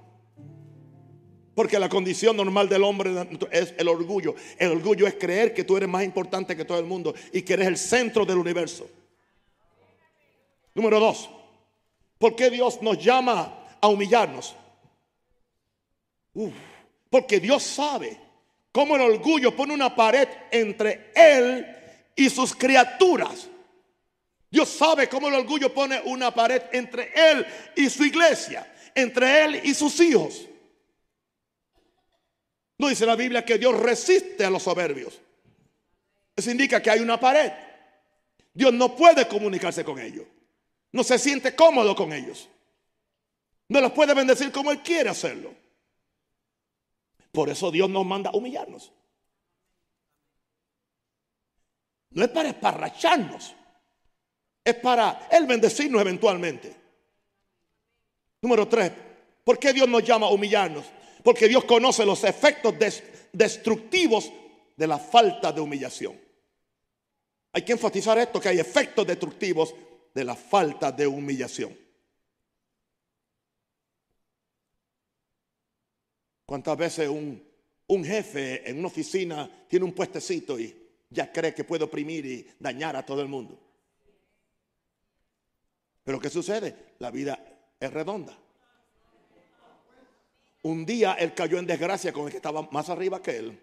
[1.54, 4.34] Porque la condición normal del hombre es el orgullo.
[4.58, 7.54] El orgullo es creer que tú eres más importante que todo el mundo y que
[7.54, 8.86] eres el centro del universo.
[10.74, 11.30] Número dos,
[12.18, 14.54] ¿por qué Dios nos llama a humillarnos?
[17.10, 18.18] Porque Dios sabe
[18.72, 21.66] cómo el orgullo pone una pared entre Él
[22.16, 23.48] y sus criaturas.
[24.50, 29.60] Dios sabe cómo el orgullo pone una pared entre Él y su iglesia, entre Él
[29.64, 30.48] y sus hijos.
[32.78, 35.20] No dice la Biblia que Dios resiste a los soberbios.
[36.36, 37.52] Eso indica que hay una pared.
[38.52, 40.26] Dios no puede comunicarse con ellos.
[40.92, 42.48] No se siente cómodo con ellos.
[43.68, 45.63] No los puede bendecir como Él quiere hacerlo.
[47.34, 48.92] Por eso Dios nos manda a humillarnos.
[52.10, 53.56] No es para esparracharnos.
[54.62, 56.76] Es para Él bendecirnos eventualmente.
[58.40, 58.92] Número tres.
[59.42, 60.84] ¿Por qué Dios nos llama a humillarnos?
[61.24, 62.72] Porque Dios conoce los efectos
[63.32, 64.32] destructivos
[64.76, 66.16] de la falta de humillación.
[67.52, 69.74] Hay que enfatizar esto, que hay efectos destructivos
[70.14, 71.76] de la falta de humillación.
[76.46, 77.42] ¿Cuántas veces un,
[77.86, 80.76] un, jefe en una oficina tiene un puestecito y
[81.08, 83.58] ya cree que puede oprimir y dañar a todo el mundo?
[86.04, 86.94] Pero ¿qué sucede?
[86.98, 87.38] La vida
[87.80, 88.38] es redonda.
[90.62, 93.60] Un día él cayó en desgracia con el que estaba más arriba que él.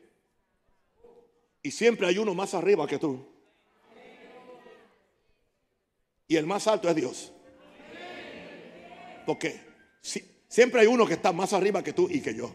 [1.64, 3.28] Y siempre hay uno más arriba que tú.
[6.28, 7.32] Y el más alto es Dios.
[9.26, 9.60] Porque
[10.48, 12.52] siempre hay uno que está más arriba que tú y que yo.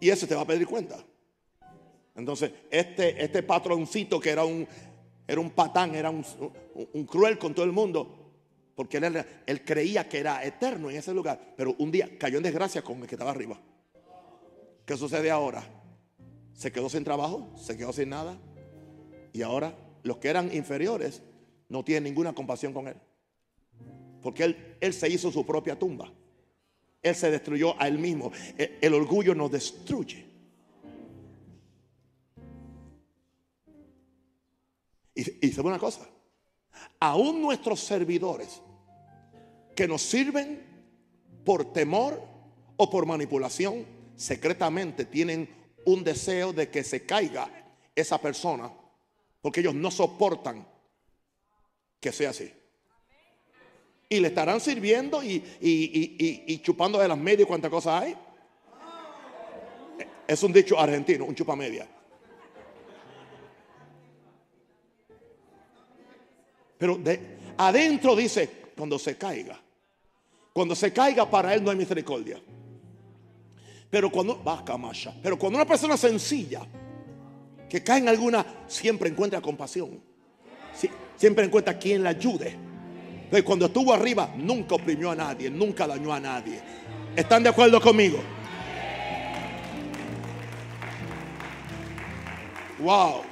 [0.00, 1.04] Y ese te va a pedir cuenta.
[2.14, 4.66] Entonces, este, este patroncito que era un,
[5.26, 6.24] era un patán, era un,
[7.06, 8.32] cruel con todo el mundo,
[8.74, 8.96] porque
[9.46, 11.54] él, creía que era eterno en ese lugar.
[11.56, 13.60] Pero un día cayó en desgracia con el que estaba arriba.
[14.84, 15.62] ¿Qué sucede ahora?
[16.52, 18.38] Se quedó sin trabajo, se quedó sin nada.
[19.32, 21.22] Y ahora los que eran inferiores
[21.68, 22.96] no tienen ninguna compasión con él.
[24.20, 26.12] Porque él, él se hizo su propia tumba.
[27.02, 28.32] Él se destruyó a él mismo.
[28.56, 30.26] El, el orgullo nos destruye.
[35.14, 36.08] Y, y una cosa,
[36.98, 38.60] aún nuestros servidores
[39.74, 40.62] que nos sirven
[41.44, 42.22] por temor
[42.76, 43.86] o por manipulación,
[44.16, 45.48] secretamente tienen
[45.84, 47.50] un deseo de que se caiga
[47.94, 48.72] esa persona,
[49.40, 50.66] porque ellos no soportan
[51.98, 52.52] que sea así.
[54.12, 58.16] Y le estarán sirviendo y, chupando de las medias cuántas cosas hay.
[60.26, 61.86] Es un dicho argentino, un chupa media.
[66.76, 69.60] Pero de, adentro dice, cuando se caiga,
[70.52, 72.40] cuando se caiga para él no hay misericordia.
[73.88, 74.42] Pero cuando,
[75.22, 76.66] pero cuando una persona sencilla
[77.68, 80.02] que cae en alguna, siempre encuentra compasión.
[81.16, 82.69] siempre encuentra quien la ayude.
[83.30, 86.60] Entonces, cuando estuvo arriba, nunca oprimió a nadie, nunca dañó a nadie.
[87.14, 88.18] ¿Están de acuerdo conmigo?
[92.80, 93.22] Wow.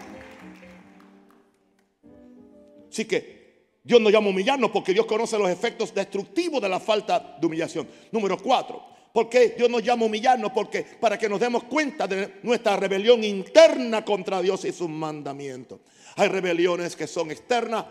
[2.89, 6.79] Así que Dios nos llama a humillarnos porque Dios conoce los efectos destructivos de la
[6.79, 7.89] falta de humillación.
[8.13, 8.81] Número cuatro.
[9.13, 10.53] ¿Por qué Dios nos llama a humillarnos?
[10.53, 15.81] Porque para que nos demos cuenta de nuestra rebelión interna contra Dios y sus mandamientos.
[16.15, 17.85] Hay rebeliones que son externas,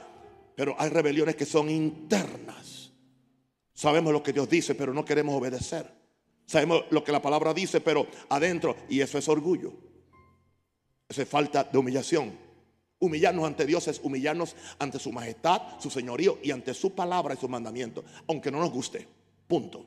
[0.58, 2.92] pero hay rebeliones que son internas.
[3.76, 5.88] Sabemos lo que Dios dice, pero no queremos obedecer.
[6.48, 9.72] Sabemos lo que la palabra dice, pero adentro, y eso es orgullo.
[11.08, 12.36] Eso es falta de humillación.
[12.98, 17.38] Humillarnos ante Dios es humillarnos ante su majestad, su señorío y ante su palabra y
[17.38, 19.08] su mandamiento, aunque no nos guste.
[19.48, 19.86] Punto.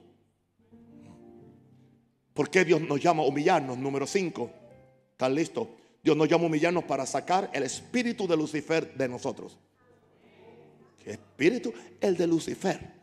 [2.32, 3.76] ¿Por qué Dios nos llama a humillarnos?
[3.76, 4.50] Número 5.
[5.10, 5.66] ¿Están listos?
[6.00, 9.58] Dios nos llama a humillarnos para sacar el espíritu de Lucifer de nosotros.
[11.02, 11.72] ¿Qué espíritu?
[12.00, 13.00] El de Lucifer.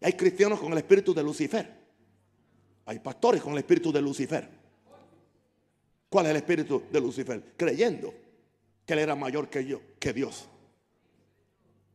[0.00, 1.82] Hay cristianos con el espíritu de Lucifer.
[2.86, 4.48] Hay pastores con el espíritu de Lucifer.
[6.08, 7.54] ¿Cuál es el espíritu de Lucifer?
[7.56, 8.12] Creyendo
[8.84, 10.48] que él era mayor que yo, que Dios.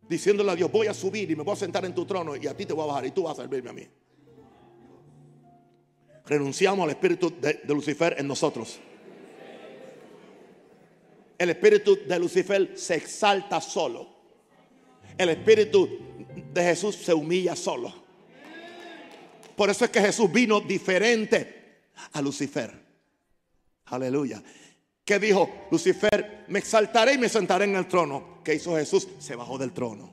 [0.08, 2.48] Diciéndole a Dios, voy a subir y me voy a sentar en tu trono y
[2.48, 3.88] a ti te voy a bajar y tú vas a servirme a mí.
[6.26, 8.80] Renunciamos al espíritu de, Lucifer en nosotros.
[11.38, 14.17] El espíritu de Lucifer se exalta solo.
[15.18, 15.90] El espíritu
[16.54, 17.94] de Jesús se humilla solo.
[19.56, 22.72] Por eso es que Jesús vino diferente a Lucifer.
[23.86, 24.42] Aleluya.
[25.04, 26.46] ¿Qué dijo Lucifer?
[26.50, 28.42] Me exaltaré y me sentaré en el trono.
[28.44, 29.08] ¿Qué hizo Jesús?
[29.20, 30.12] Se bajó del trono.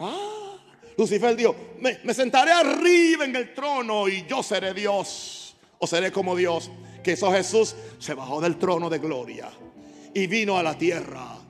[0.00, 0.56] Ah,
[0.96, 5.56] Lucifer dijo, me, me sentaré arriba en el trono y yo seré Dios.
[5.78, 6.70] O seré como Dios.
[7.02, 9.52] Que eso Jesús se bajó del trono de gloria
[10.14, 11.43] y vino a la tierra.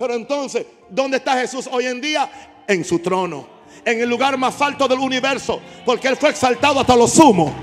[0.00, 2.64] Pero entonces, ¿dónde está Jesús hoy en día?
[2.66, 3.46] En su trono,
[3.84, 7.54] en el lugar más alto del universo, porque Él fue exaltado hasta lo sumo.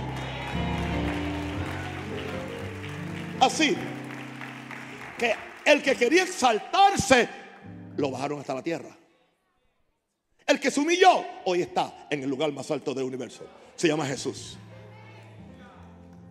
[3.40, 3.76] Así
[5.18, 5.34] que
[5.66, 7.28] el que quería exaltarse,
[7.98, 8.96] lo bajaron hasta la tierra.
[10.46, 13.48] El que se humilló, hoy está en el lugar más alto del universo.
[13.76, 14.60] Se llama Jesús.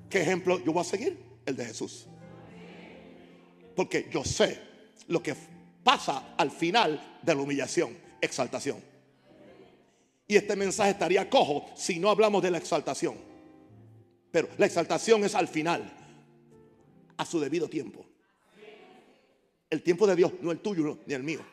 [0.08, 1.20] ¿Qué ejemplo yo voy a seguir?
[1.44, 2.06] El de Jesús.
[3.74, 4.62] Porque yo sé
[5.08, 5.55] lo que
[5.86, 8.82] pasa al final de la humillación, exaltación.
[10.26, 13.16] Y este mensaje estaría cojo si no hablamos de la exaltación.
[14.32, 15.88] Pero la exaltación es al final,
[17.16, 18.04] a su debido tiempo.
[19.70, 21.46] El tiempo de Dios, no el tuyo ni el mío.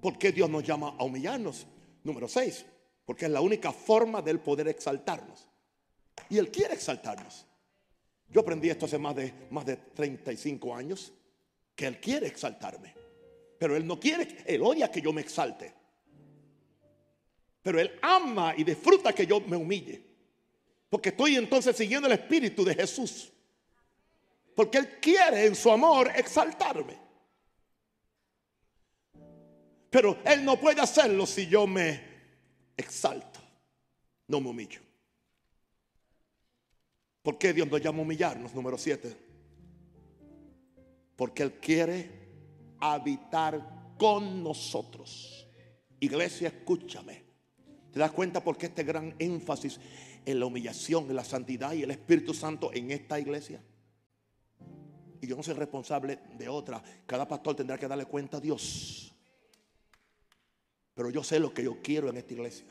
[0.00, 1.64] ¿Por qué Dios nos llama a humillarnos?
[2.02, 2.66] Número 6.
[3.04, 5.48] Porque es la única forma del poder exaltarnos.
[6.28, 7.46] Y Él quiere exaltarnos.
[8.30, 11.12] Yo aprendí esto hace más de, más de 35 años.
[11.74, 12.94] Que Él quiere exaltarme.
[13.58, 15.74] Pero Él no quiere, Él odia que yo me exalte.
[17.62, 20.02] Pero Él ama y disfruta que yo me humille.
[20.88, 23.32] Porque estoy entonces siguiendo el espíritu de Jesús.
[24.54, 26.98] Porque Él quiere en su amor exaltarme.
[29.90, 32.02] Pero Él no puede hacerlo si yo me
[32.76, 33.40] exalto,
[34.26, 34.87] no me humillo.
[37.28, 38.54] ¿Por qué Dios nos llama a humillarnos?
[38.54, 39.14] Número 7.
[41.14, 42.10] Porque Él quiere
[42.80, 45.46] habitar con nosotros.
[46.00, 47.22] Iglesia, escúchame.
[47.92, 49.78] ¿Te das cuenta por qué este gran énfasis
[50.24, 53.62] en la humillación, en la santidad y el Espíritu Santo en esta iglesia?
[55.20, 56.82] Y yo no soy responsable de otra.
[57.04, 59.14] Cada pastor tendrá que darle cuenta a Dios.
[60.94, 62.64] Pero yo sé lo que yo quiero en esta iglesia.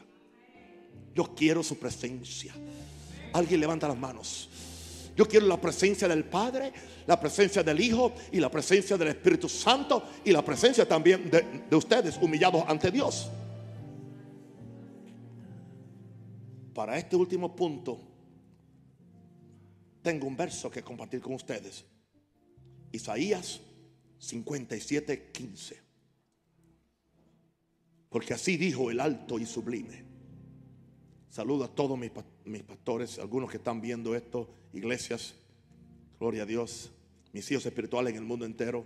[1.14, 2.55] Yo quiero su presencia.
[3.34, 4.49] Alguien levanta las manos.
[5.15, 6.71] Yo quiero la presencia del Padre,
[7.07, 11.63] la presencia del Hijo y la presencia del Espíritu Santo y la presencia también de,
[11.69, 13.30] de ustedes humillados ante Dios.
[16.73, 17.99] Para este último punto,
[20.03, 21.84] tengo un verso que compartir con ustedes.
[22.91, 23.59] Isaías
[24.19, 25.82] 57, 15.
[28.09, 30.05] Porque así dijo el alto y sublime.
[31.30, 32.11] Saludo a todos mis,
[32.47, 35.35] mis, pastores, algunos que están viendo esto, iglesias.
[36.19, 36.91] Gloria a Dios.
[37.33, 38.85] Mis hijos espirituales en el mundo entero.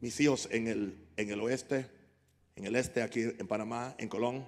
[0.00, 1.86] Mis hijos en el, en el oeste,
[2.56, 4.46] en el este, aquí en Panamá, en Colón.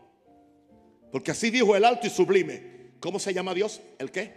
[1.13, 2.93] Porque así dijo el alto y sublime.
[3.01, 3.81] ¿Cómo se llama Dios?
[3.99, 4.33] ¿El qué?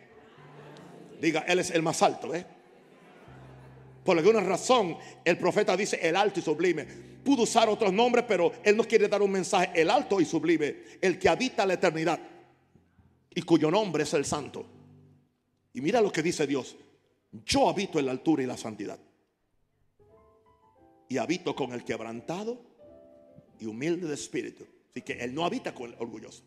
[1.20, 2.46] Diga, Él es el más alto, ¿eh?
[4.04, 6.86] Por alguna razón, el profeta dice el alto y sublime.
[7.24, 9.70] Pudo usar otros nombres, pero él nos quiere dar un mensaje.
[9.80, 12.20] El alto y sublime, el que habita la eternidad
[13.34, 14.66] y cuyo nombre es el santo.
[15.74, 16.76] Y mira lo que dice Dios.
[17.46, 19.00] Yo habito en la altura y la santidad.
[21.08, 22.62] Y habito con el quebrantado
[23.60, 24.66] y humilde de espíritu.
[24.90, 26.44] Así que él no habita con el orgulloso.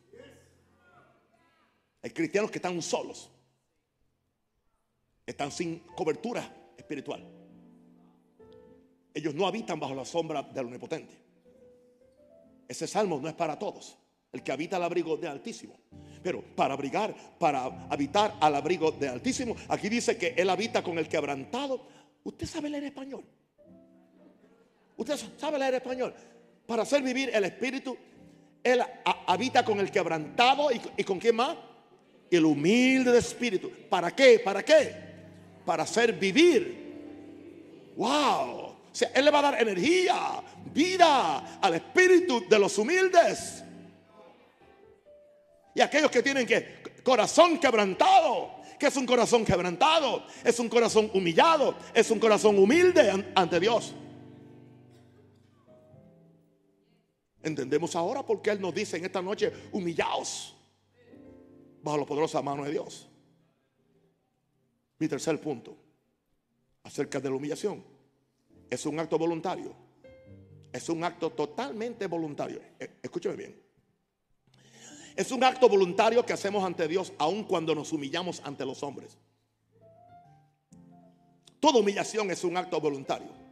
[2.02, 3.30] Hay cristianos que están solos.
[5.26, 7.26] Están sin cobertura espiritual.
[9.14, 11.16] Ellos no habitan bajo la sombra del omnipotente.
[12.68, 13.96] Ese salmo no es para todos.
[14.32, 15.78] El que habita al abrigo de Altísimo.
[16.24, 20.98] Pero para abrigar, para habitar al abrigo de Altísimo, aquí dice que Él habita con
[20.98, 21.86] el quebrantado.
[22.24, 23.22] Usted sabe leer español.
[24.96, 26.14] Usted sabe leer español.
[26.66, 27.94] Para hacer vivir el Espíritu,
[28.62, 28.82] Él
[29.26, 31.58] habita con el quebrantado y, y con quién más?
[32.30, 33.70] El humilde de espíritu.
[33.90, 34.38] ¿Para qué?
[34.38, 34.94] ¿Para qué?
[35.66, 37.92] Para hacer vivir.
[37.96, 38.08] ¡Wow!
[38.08, 38.76] O
[39.14, 43.63] Él le va a dar energía, vida al espíritu de los humildes.
[45.74, 48.62] Y aquellos que tienen que corazón quebrantado.
[48.78, 50.24] que es un corazón quebrantado?
[50.42, 51.76] Es un corazón humillado.
[51.92, 53.94] Es un corazón humilde ante Dios.
[57.42, 60.56] Entendemos ahora por qué Él nos dice en esta noche, humillaos
[61.82, 63.06] bajo la poderosa mano de Dios.
[64.98, 65.76] Mi tercer punto,
[66.82, 67.84] acerca de la humillación
[68.70, 69.74] es un acto voluntario.
[70.72, 72.60] Es un acto totalmente voluntario.
[72.78, 73.63] Eh, escúcheme bien.
[75.16, 79.16] Es un acto voluntario que hacemos ante Dios aun cuando nos humillamos ante los hombres.
[81.60, 83.44] Toda humillación es un acto voluntario.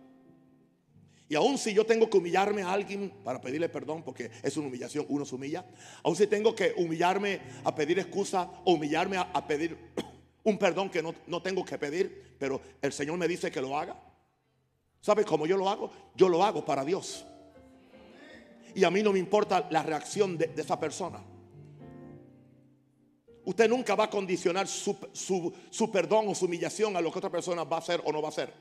[1.28, 4.68] Y aun si yo tengo que humillarme a alguien para pedirle perdón, porque es una
[4.68, 5.64] humillación, uno se humilla.
[6.02, 9.78] Aun si tengo que humillarme a pedir excusa o humillarme a, pedir
[10.44, 13.78] Un perdón que no, no tengo que pedir, pero el Señor me dice que lo
[13.78, 13.96] haga.
[15.00, 15.90] ¿Sabe cómo yo lo hago?
[16.14, 17.24] Yo lo hago para Dios.
[18.74, 21.20] Y a mí no me importa la reacción de, esa persona.
[23.44, 24.96] Usted nunca va a condicionar su,
[25.70, 28.22] su, perdón o su humillación a lo que otra persona va a hacer o no
[28.22, 28.52] va a hacer.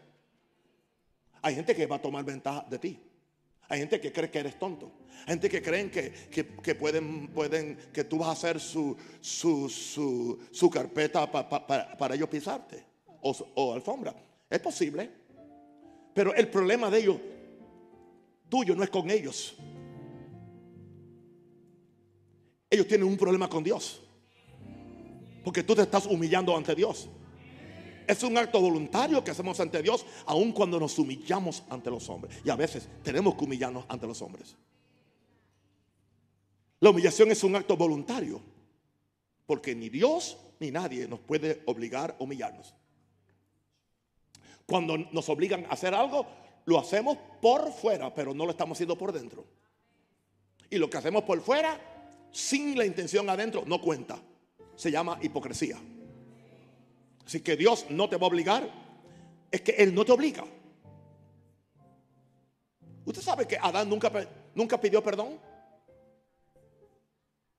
[1.44, 3.00] Hay gente que va a tomar ventaja de ti.
[3.70, 4.92] Hay gente que cree que eres tonto.
[5.22, 11.32] Hay gente que creen que, pueden, pueden, que tú vas a hacer su, su, carpeta
[11.32, 12.84] para ellos pisarte
[13.22, 14.16] o, o alfombra.
[14.50, 15.10] Es posible.
[16.14, 17.18] Pero el problema de ellos,
[18.50, 19.56] tuyo, no es con ellos.
[22.70, 24.02] Ellos tienen un problema con Dios.
[25.44, 27.10] Porque tú te estás humillando ante Dios.
[28.08, 32.38] Es un acto voluntario que hacemos ante Dios, aun cuando nos humillamos ante los hombres.
[32.44, 34.56] Y a veces tenemos que humillarnos ante los hombres.
[36.80, 38.42] La humillación es un acto voluntario,
[39.46, 42.74] porque ni Dios ni nadie nos puede obligar a humillarnos.
[44.66, 46.26] Cuando nos obligan a hacer algo,
[46.66, 49.46] lo hacemos por fuera, pero no lo estamos haciendo por dentro.
[50.70, 51.80] Y lo que hacemos por fuera,
[52.32, 54.22] sin la intención adentro, no cuenta.
[54.76, 55.78] Se llama hipocresía.
[57.26, 58.70] Así que Dios no te va a obligar.
[59.50, 60.44] Es que Él no te obliga.
[63.06, 64.12] Usted sabe que Adán nunca,
[64.56, 65.40] nunca pidió perdón.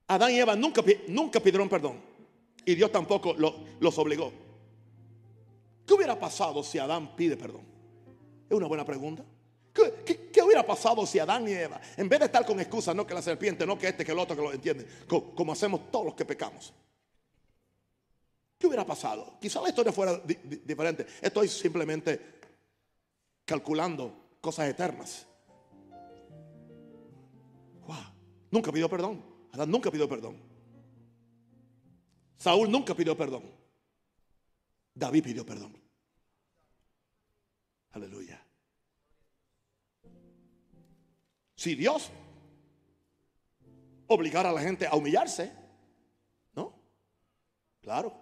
[0.06, 2.00] Adán y Eva nunca, nunca pidieron perdón.
[2.64, 4.32] Y Dios tampoco los obligó.
[5.86, 7.62] ¿Qué hubiera pasado si Adán pide perdón?
[8.48, 9.24] Es una buena pregunta.
[9.72, 13.14] ¿Qué, hubiera pasado si Adán y Eva, en vez de estar con excusas, no que
[13.14, 16.14] la serpiente, no que este, que el otro, que lo entiende, como hacemos todos los
[16.14, 16.74] que pecamos?
[18.62, 19.38] ¿Qué hubiera pasado?
[19.40, 21.04] Quizá la historia fuera diferente.
[21.20, 22.38] Estoy simplemente
[23.44, 25.26] calculando cosas eternas.
[28.52, 29.24] Nunca pidió perdón.
[29.50, 30.40] Adán nunca pidió perdón.
[32.36, 33.50] Saúl nunca pidió perdón.
[34.94, 35.76] David pidió perdón.
[37.90, 38.46] Aleluya.
[41.56, 42.12] Si Dios
[44.06, 45.52] obligara a la gente a humillarse,
[46.54, 46.78] ¿no?
[47.80, 48.21] Claro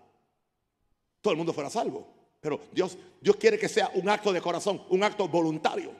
[1.20, 2.06] todo el mundo fuera salvo.
[2.40, 5.92] Pero Dios, Dios quiere que sea un acto de corazón, un acto voluntario.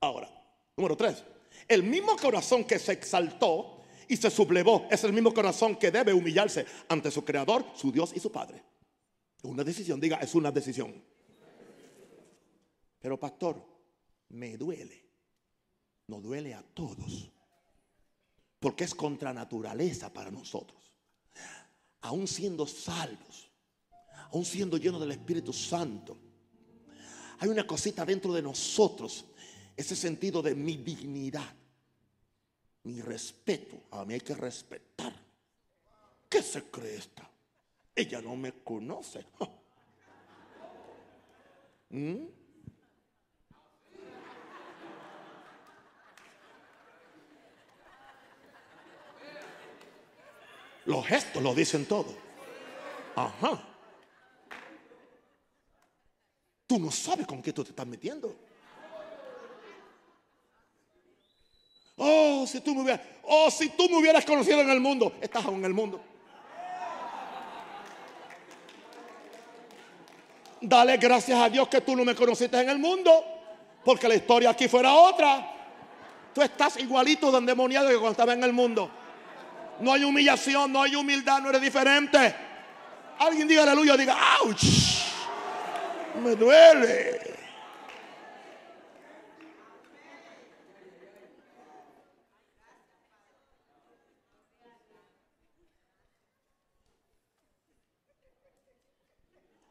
[0.00, 0.28] Ahora,
[0.76, 1.24] número tres,
[1.68, 6.12] el mismo corazón que se exaltó y se sublevó es el mismo corazón que debe
[6.12, 8.62] humillarse ante su creador, su Dios y su Padre.
[9.44, 11.02] Una decisión, diga, es una decisión.
[12.98, 13.62] Pero pastor,
[14.30, 15.04] me duele.
[16.08, 17.30] Nos duele a todos.
[18.58, 20.83] Porque es contra naturaleza para nosotros
[22.04, 23.50] aún siendo salvos,
[24.30, 26.16] aún siendo llenos del Espíritu Santo,
[27.38, 29.24] hay una cosita dentro de nosotros,
[29.76, 31.54] ese sentido de mi dignidad,
[32.84, 33.76] mi respeto.
[33.90, 35.14] A mí hay que respetar.
[36.28, 37.28] ¿Qué se cree esta?
[37.94, 39.24] Ella no me conoce.
[41.90, 42.26] ¿Mm?
[50.86, 52.14] Los gestos lo dicen todo.
[53.16, 53.62] Ajá.
[56.66, 58.34] Tú no sabes con qué tú te estás metiendo.
[61.96, 65.44] Oh, si tú me hubieras, oh, si tú me hubieras conocido en el mundo, estás
[65.44, 66.00] aún en el mundo.
[70.60, 73.24] Dale gracias a Dios que tú no me conociste en el mundo,
[73.84, 75.50] porque la historia aquí fuera otra.
[76.34, 78.90] Tú estás igualito de endemoniado que cuando estaba en el mundo.
[79.80, 82.34] No hay humillación, no hay humildad, no eres diferente.
[83.18, 84.64] Alguien diga aleluya, diga, ¡ouch!
[86.22, 87.20] Me duele.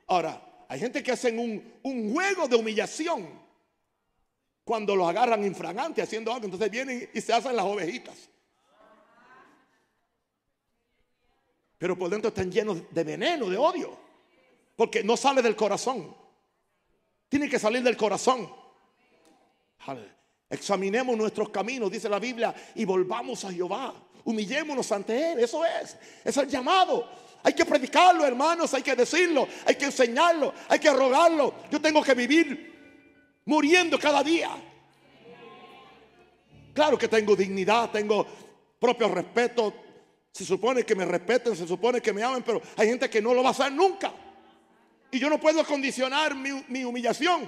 [0.08, 3.28] Ahora, hay gente que hacen un, un juego de humillación
[4.64, 6.46] cuando los agarran infragante haciendo algo.
[6.46, 8.30] Entonces vienen y se hacen las ovejitas.
[11.84, 13.90] Pero por dentro están llenos de veneno, de odio,
[14.74, 16.16] porque no sale del corazón.
[17.28, 18.50] Tiene que salir del corazón.
[20.50, 23.94] Examinemos nuestros caminos, dice la Biblia, y volvamos a Jehová.
[24.24, 27.06] Humillémonos ante Él, eso es, es el llamado.
[27.44, 31.54] Hay que predicarlo, hermanos, hay que decirlo, hay que enseñarlo, hay que rogarlo.
[31.70, 34.52] Yo tengo que vivir muriendo cada día.
[36.74, 38.26] Claro que tengo dignidad, tengo
[38.80, 39.83] propio respeto,
[40.34, 43.36] se supone que me respeten, se supone que me amen, pero hay gente que no
[43.36, 44.12] lo va a hacer nunca.
[45.12, 47.48] Y yo no puedo condicionar mi, humillación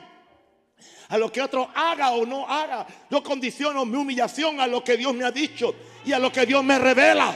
[1.10, 2.86] a lo que otro haga o no haga.
[3.10, 5.74] Yo condiciono mi humillación a lo que Dios me ha dicho
[6.06, 7.36] y a lo que Dios me revela.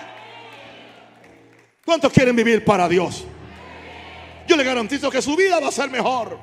[1.83, 3.25] ¿Cuántos quieren vivir para Dios?
[4.47, 6.37] Yo le garantizo que su vida va a ser mejor.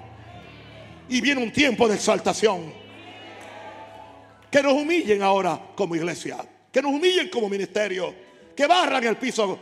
[1.09, 2.75] Y viene un tiempo de exaltación.
[4.51, 6.39] Que nos humillen ahora como iglesia.
[6.73, 8.26] Que nos humillen como ministerio.
[8.57, 9.59] Que barran el piso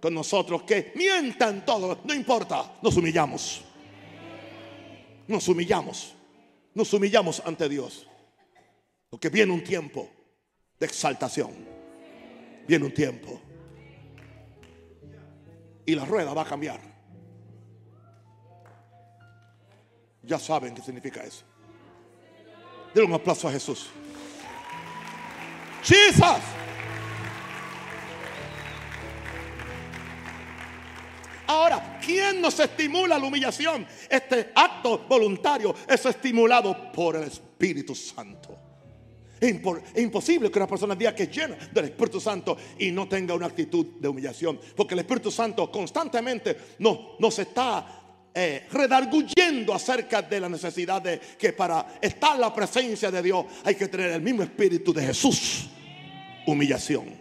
[0.00, 0.64] con nosotros.
[0.64, 2.00] Que mientan todo.
[2.04, 2.74] No importa.
[2.82, 3.62] Nos humillamos.
[5.28, 6.14] Nos humillamos.
[6.74, 8.06] Nos humillamos ante Dios.
[9.08, 10.08] Porque viene un tiempo
[10.78, 11.50] de exaltación.
[12.66, 13.40] Viene un tiempo.
[15.86, 16.80] Y la rueda va a cambiar.
[20.22, 21.44] Ya saben qué significa eso.
[22.94, 23.88] Denle un aplauso a Jesús.
[25.82, 26.61] Jesus.
[31.52, 33.86] Ahora, ¿quién nos estimula la humillación?
[34.08, 38.56] Este acto voluntario es estimulado por el Espíritu Santo.
[39.38, 39.60] Es,
[39.96, 43.48] imposible que una persona diga que es llena del Espíritu Santo y no tenga una
[43.48, 44.58] actitud de humillación.
[44.74, 51.20] Porque el Espíritu Santo constantemente nos, nos está eh, redarguyendo acerca de la necesidad de
[51.38, 55.04] que para estar en la presencia de Dios hay que tener el mismo espíritu de
[55.04, 55.68] Jesús.
[56.46, 57.20] Humillación.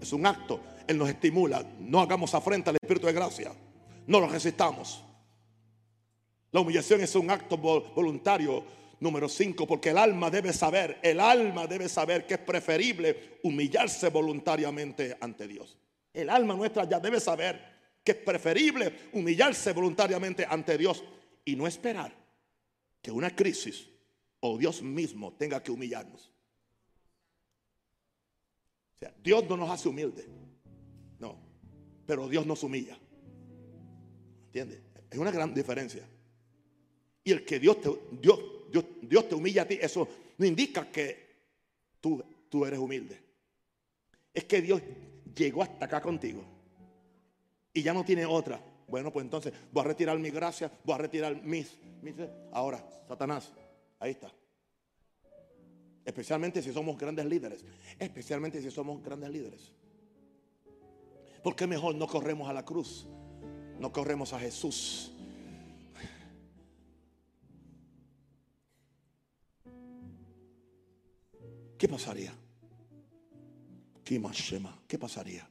[0.00, 0.62] Es un acto.
[0.88, 1.64] Él nos estimula.
[1.78, 3.52] No hagamos afrenta al espíritu de gracia.
[4.06, 5.04] No lo resistamos.
[6.50, 8.64] La humillación es un acto voluntario
[9.00, 14.08] número 5, porque el alma debe saber, el alma debe saber que es preferible humillarse
[14.08, 15.76] voluntariamente ante Dios.
[16.12, 21.04] El alma nuestra ya debe saber que es preferible humillarse voluntariamente ante Dios
[21.44, 22.12] y no esperar
[23.02, 23.86] que una crisis
[24.40, 26.32] o Dios mismo tenga que humillarnos.
[29.22, 30.26] Dios no nos hace humildes,
[32.08, 32.96] pero Dios nos humilla.
[34.46, 34.80] ¿Entiendes?
[35.10, 36.08] Es una gran diferencia.
[37.22, 38.40] Y el que Dios te, Dios,
[39.02, 41.18] Dios, te humilla a ti, eso no indica que
[42.00, 43.20] tú, tú eres humilde.
[44.32, 44.80] Es que Dios
[45.36, 46.42] llegó hasta acá contigo
[47.74, 48.58] y ya no tiene otra.
[48.86, 52.14] Bueno, pues entonces voy a retirar mi gracia, voy a retirar mis, mis...
[52.52, 53.52] Ahora, Satanás,
[53.98, 54.32] ahí está.
[56.06, 57.62] Especialmente si somos grandes líderes.
[57.98, 59.74] Especialmente si somos grandes líderes.
[61.42, 63.06] ¿Por qué mejor no corremos a la cruz?
[63.78, 65.12] No corremos a Jesús.
[71.78, 72.34] ¿Qué pasaría?
[74.04, 75.48] ¿Qué pasaría?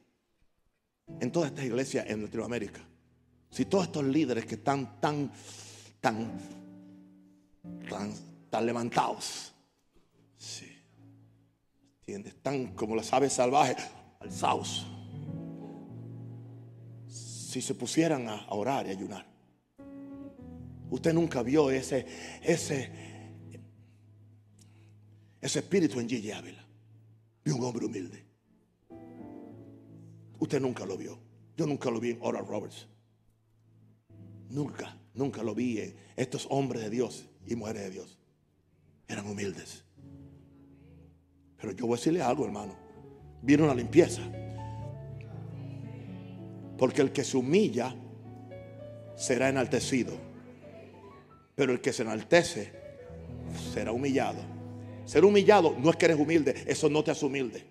[1.20, 2.80] en todas estas iglesias en Latinoamérica.
[3.50, 5.32] Si todos estos líderes que están tan,
[6.00, 6.38] tan,
[8.50, 9.52] tan, levantados,
[10.36, 10.70] sí,
[12.00, 12.34] ¿entiendes?
[12.34, 13.76] Están como las aves salvajes,
[14.20, 14.86] alzados.
[17.58, 19.26] Si se pusieran a orar y ayunar.
[20.90, 22.06] Usted nunca vio ese,
[22.40, 22.88] ese,
[25.40, 26.64] ese espíritu en Gigi Ávila.
[27.44, 28.24] Vi un hombre humilde.
[30.38, 31.18] Usted nunca lo vio.
[31.56, 32.86] Yo nunca lo vi en Oral Roberts.
[34.50, 38.20] Nunca, nunca lo vi en estos hombres de Dios y mujeres de Dios.
[39.08, 39.82] Eran humildes.
[41.56, 42.76] Pero yo voy a decirle algo, hermano.
[43.42, 44.22] Viene una limpieza.
[46.78, 47.94] Porque el que se humilla
[49.16, 50.14] será enaltecido.
[51.54, 52.72] Pero el que se enaltece
[53.74, 54.38] será humillado.
[55.04, 57.64] Ser humillado no es que eres humilde, eso no te hace humilde.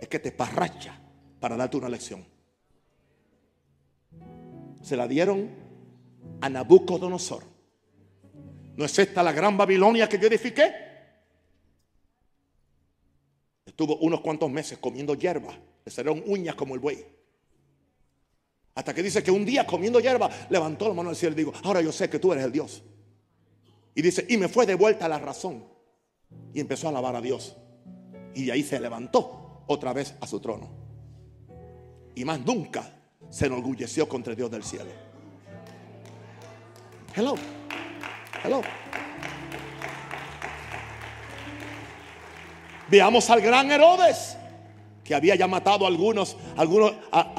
[0.00, 0.98] Es que te parracha
[1.38, 2.24] para darte una lección.
[4.80, 5.50] Se la dieron
[6.40, 7.44] a Nabucodonosor.
[8.76, 10.72] ¿No es esta la gran Babilonia que yo edifiqué?
[13.66, 15.58] Estuvo unos cuantos meses comiendo hierba.
[15.84, 17.04] Le salieron uñas como el buey.
[18.74, 21.52] Hasta que dice que un día comiendo hierba levantó la mano al cielo y dijo,
[21.64, 22.82] ahora yo sé que tú eres el Dios.
[23.94, 25.64] Y dice, y me fue de vuelta la razón.
[26.54, 27.56] Y empezó a alabar a Dios.
[28.34, 30.82] Y de ahí se levantó otra vez a su trono
[32.14, 32.90] y más nunca
[33.30, 34.90] se enorgulleció contra Dios del cielo.
[37.14, 37.34] Hello.
[38.44, 38.62] Hello.
[42.88, 44.36] Veamos al gran Herodes
[45.04, 47.32] que había ya matado a algunos, algunos, a,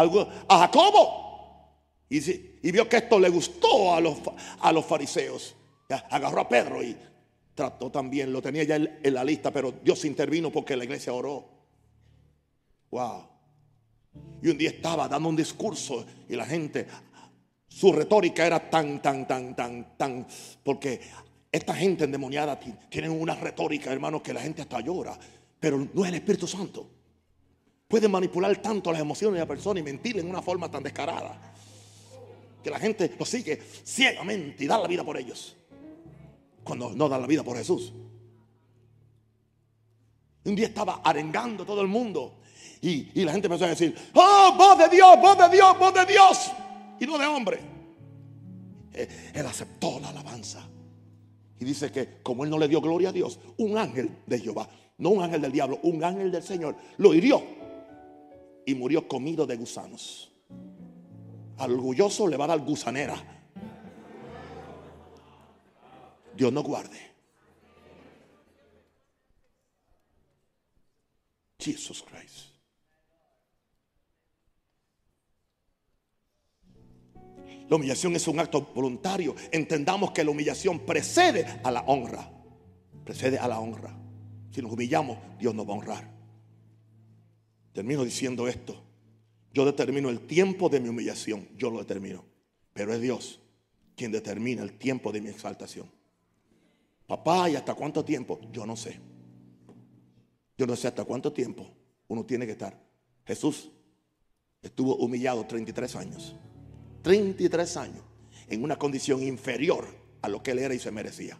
[0.48, 1.23] a Jacobo.
[2.14, 4.20] Y, vio que esto le gustó a los,
[4.60, 5.56] a los fariseos.
[5.90, 6.96] Agarró a Pedro y
[7.56, 11.44] trató también, lo tenía ya en la lista, pero Dios intervino porque la iglesia oró.
[12.92, 13.28] Wow.
[14.44, 16.86] Y un día estaba dando un discurso y la gente,
[17.68, 20.28] su retórica era tan, tan, tan, tan, tan,
[20.64, 21.02] porque
[21.52, 22.60] esta gente endemoniada
[22.90, 25.18] tiene una retórica, hermano, que la gente hasta llora,
[25.60, 26.88] pero no es el Espíritu Santo.
[27.88, 31.53] Puede manipular tanto las emociones de la persona y mentirle en una forma tan descarada
[32.64, 35.56] que la gente lo sigue ciegamente y da la vida por ellos,
[36.64, 37.94] cuando no da la vida por Jesús.
[40.46, 42.40] Un día estaba arengando todo el mundo
[42.82, 45.94] Y, y la gente empezó a decir, oh, voz de Dios, voz de Dios, voz
[45.94, 46.52] de Dios.
[47.00, 47.60] Y no de hombre.
[48.94, 50.68] Eh, Él aceptó la alabanza.
[51.62, 54.68] Y dice que como él no le dio gloria a Dios, un ángel de Jehová,
[54.98, 57.42] no un ángel del diablo, un ángel del Señor, lo hirió
[58.66, 60.33] y murió comido de gusanos.
[61.58, 63.16] Al orgulloso le va a dar gusanera.
[66.36, 67.00] Dios no guarde.
[71.60, 72.54] Jesus Christ.
[77.70, 79.36] La humillación es un acto voluntario.
[79.52, 82.30] Entendamos que la humillación precede a la honra.
[83.06, 83.96] Precede a la honra.
[84.52, 86.12] Si nos humillamos, Dios nos va a honrar.
[87.72, 88.93] Termino diciendo esto.
[89.54, 91.48] Yo determino el tiempo de mi humillación.
[91.58, 92.26] Yo lo determino.
[92.74, 93.40] Pero es Dios
[93.96, 95.90] quien determina el tiempo de mi exaltación.
[97.06, 98.40] Papá, ¿y hasta cuánto tiempo?
[98.52, 99.00] Yo no sé.
[100.58, 101.70] Yo no sé hasta cuánto tiempo
[102.08, 102.80] uno tiene que estar.
[103.26, 103.70] Jesús
[104.62, 106.36] estuvo humillado 33 años.
[107.04, 108.04] 33 años
[108.48, 109.86] en una condición inferior
[110.22, 111.38] a lo que él era y se merecía.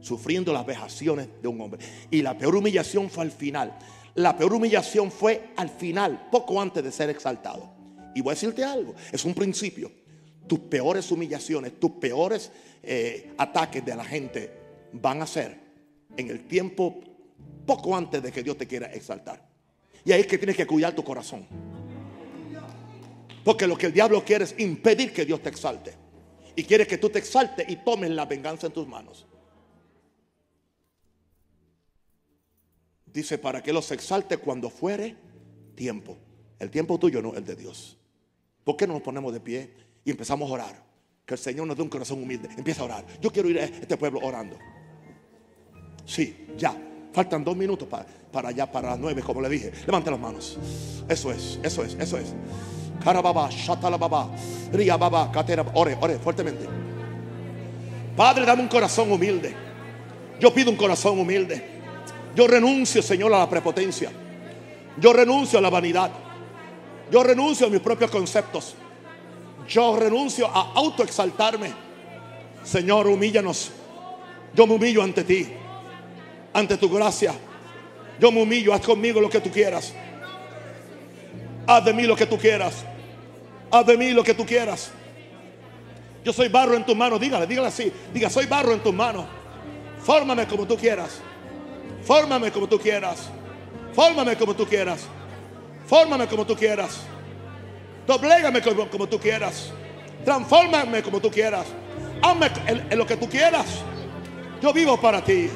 [0.00, 1.80] Sufriendo las vejaciones de un hombre.
[2.10, 3.78] Y la peor humillación fue al final.
[4.14, 7.72] La peor humillación fue al final, poco antes de ser exaltado.
[8.14, 9.90] Y voy a decirte algo, es un principio.
[10.46, 12.50] Tus peores humillaciones, tus peores
[12.82, 14.52] eh, ataques de la gente
[14.92, 15.58] van a ser
[16.16, 17.00] en el tiempo
[17.66, 19.48] poco antes de que Dios te quiera exaltar.
[20.04, 21.46] Y ahí es que tienes que cuidar tu corazón.
[23.42, 25.94] Porque lo que el diablo quiere es impedir que Dios te exalte.
[26.54, 29.26] Y quiere que tú te exaltes y tomes la venganza en tus manos.
[33.14, 35.14] Dice, para que los exalte cuando fuere
[35.76, 36.18] tiempo.
[36.58, 37.96] El tiempo tuyo no, el de Dios.
[38.64, 39.70] ¿Por qué no nos ponemos de pie
[40.04, 40.84] y empezamos a orar?
[41.24, 42.48] Que el Señor nos dé un corazón humilde.
[42.58, 43.06] Empieza a orar.
[43.20, 44.58] Yo quiero ir a este pueblo orando.
[46.04, 46.76] Sí, ya.
[47.12, 49.70] Faltan dos minutos para, para allá, para las nueve, como le dije.
[49.86, 50.58] Levante las manos.
[51.08, 52.34] Eso es, eso es, eso es.
[53.02, 54.34] Carababa, Shatalababa,
[54.72, 55.64] Ria Baba, Catera.
[55.74, 56.66] Ore, ore fuertemente.
[58.16, 59.54] Padre, dame un corazón humilde.
[60.40, 61.73] Yo pido un corazón humilde.
[62.34, 64.10] Yo renuncio, Señor, a la prepotencia.
[64.98, 66.10] Yo renuncio a la vanidad.
[67.10, 68.74] Yo renuncio a mis propios conceptos.
[69.68, 71.72] Yo renuncio a autoexaltarme.
[72.64, 73.70] Señor, humíllanos.
[74.54, 75.48] Yo me humillo ante ti,
[76.52, 77.34] ante tu gracia.
[78.20, 79.92] Yo me humillo, haz conmigo lo que tú quieras.
[81.66, 82.84] Haz de mí lo que tú quieras.
[83.70, 84.90] Haz de mí lo que tú quieras.
[86.24, 87.20] Yo soy barro en tus manos.
[87.20, 87.92] Dígale, dígale así.
[88.12, 89.26] Diga, soy barro en tus manos.
[90.02, 91.20] Fórmame como tú quieras.
[92.04, 93.30] Fórmame como tú quieras.
[93.92, 95.06] Fórmame como tú quieras.
[95.86, 97.00] Fórmame como tú quieras.
[98.06, 99.72] Doblégame como, como tú quieras.
[100.24, 101.66] Transfórmame como tú quieras.
[102.22, 103.82] Hazme en, lo que tú quieras.
[104.60, 105.48] Yo vivo para ti.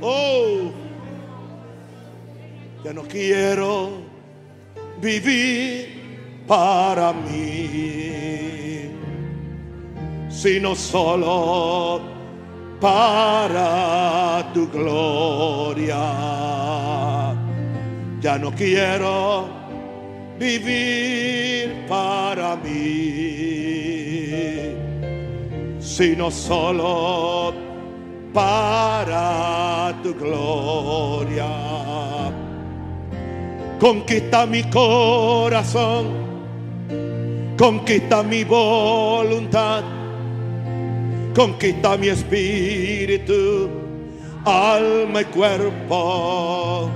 [0.00, 0.72] Oh,
[2.84, 3.90] ya no quiero
[5.00, 6.02] vivir
[6.46, 8.90] para mí,
[10.28, 12.11] sino solo
[12.82, 16.02] para tu gloria.
[18.20, 19.48] Ya no quiero
[20.36, 23.54] vivir para mí,
[25.78, 27.54] sino solo
[28.34, 31.46] para tu gloria.
[33.78, 36.06] Conquista mi corazón,
[37.56, 39.84] conquista mi voluntad,
[41.34, 43.70] conquista mi espíritu,
[44.44, 46.90] alma y cuerpo.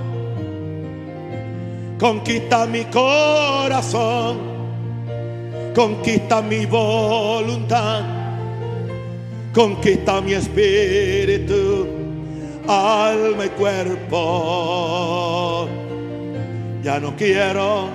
[1.99, 4.37] Conquista mi corazón,
[5.73, 8.03] conquista mi voluntad,
[9.53, 11.87] conquista mi espíritu,
[12.67, 14.87] alma y cuerpo.
[16.83, 17.89] Ya no quiero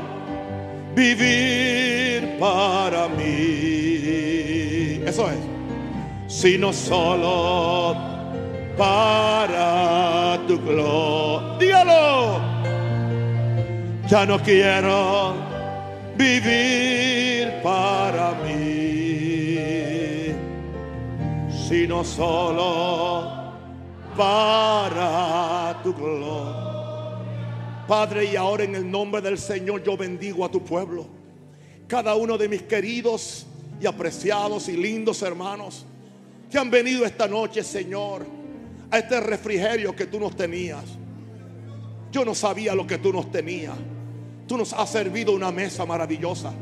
[0.96, 3.92] vivir para mí.
[5.06, 5.51] Eso es.
[6.42, 7.94] Sino solo
[8.76, 11.56] para tu gloria.
[11.56, 12.40] Dígalo.
[14.08, 15.34] Ya no quiero
[16.16, 20.34] vivir para mí,
[21.68, 23.52] sino solo
[24.16, 27.20] para tu gloria.
[27.86, 31.06] Padre, y ahora en el nombre del Señor yo bendigo a tu pueblo.
[31.86, 33.46] Cada uno de mis queridos
[33.80, 35.86] y apreciados y lindos hermanos
[36.52, 38.26] que han venido esta noche, Señor,
[38.90, 40.84] a este refrigerio que tú nos tenías.
[42.12, 43.74] Yo no sabía lo que tú nos tenías.
[44.46, 46.52] Tú nos has servido una mesa maravillosa.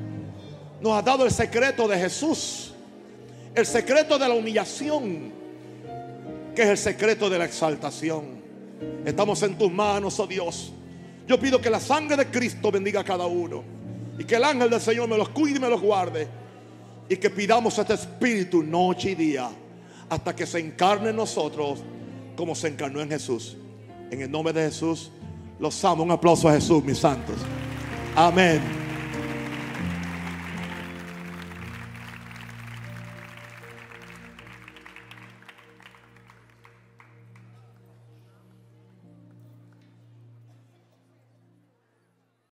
[0.81, 2.73] Nos has dado el secreto de Jesús.
[3.53, 5.33] El secreto de la humillación.
[6.55, 8.41] Que es el secreto de la exaltación.
[9.05, 10.73] Estamos en tus manos, oh Dios.
[11.27, 13.65] Yo pido que la sangre de Cristo bendiga a cada uno.
[14.17, 16.29] Y que el ángel del Señor me los cuide y me los guarde.
[17.09, 19.51] Y que pidamos este Espíritu noche y día.
[20.11, 21.83] Hasta que se encarne en nosotros
[22.37, 23.57] como se encarnó en Jesús.
[24.11, 25.11] En el nombre de Jesús,
[25.59, 26.03] los amo.
[26.03, 27.37] Un aplauso a Jesús, mis santos.
[28.17, 28.90] Amén.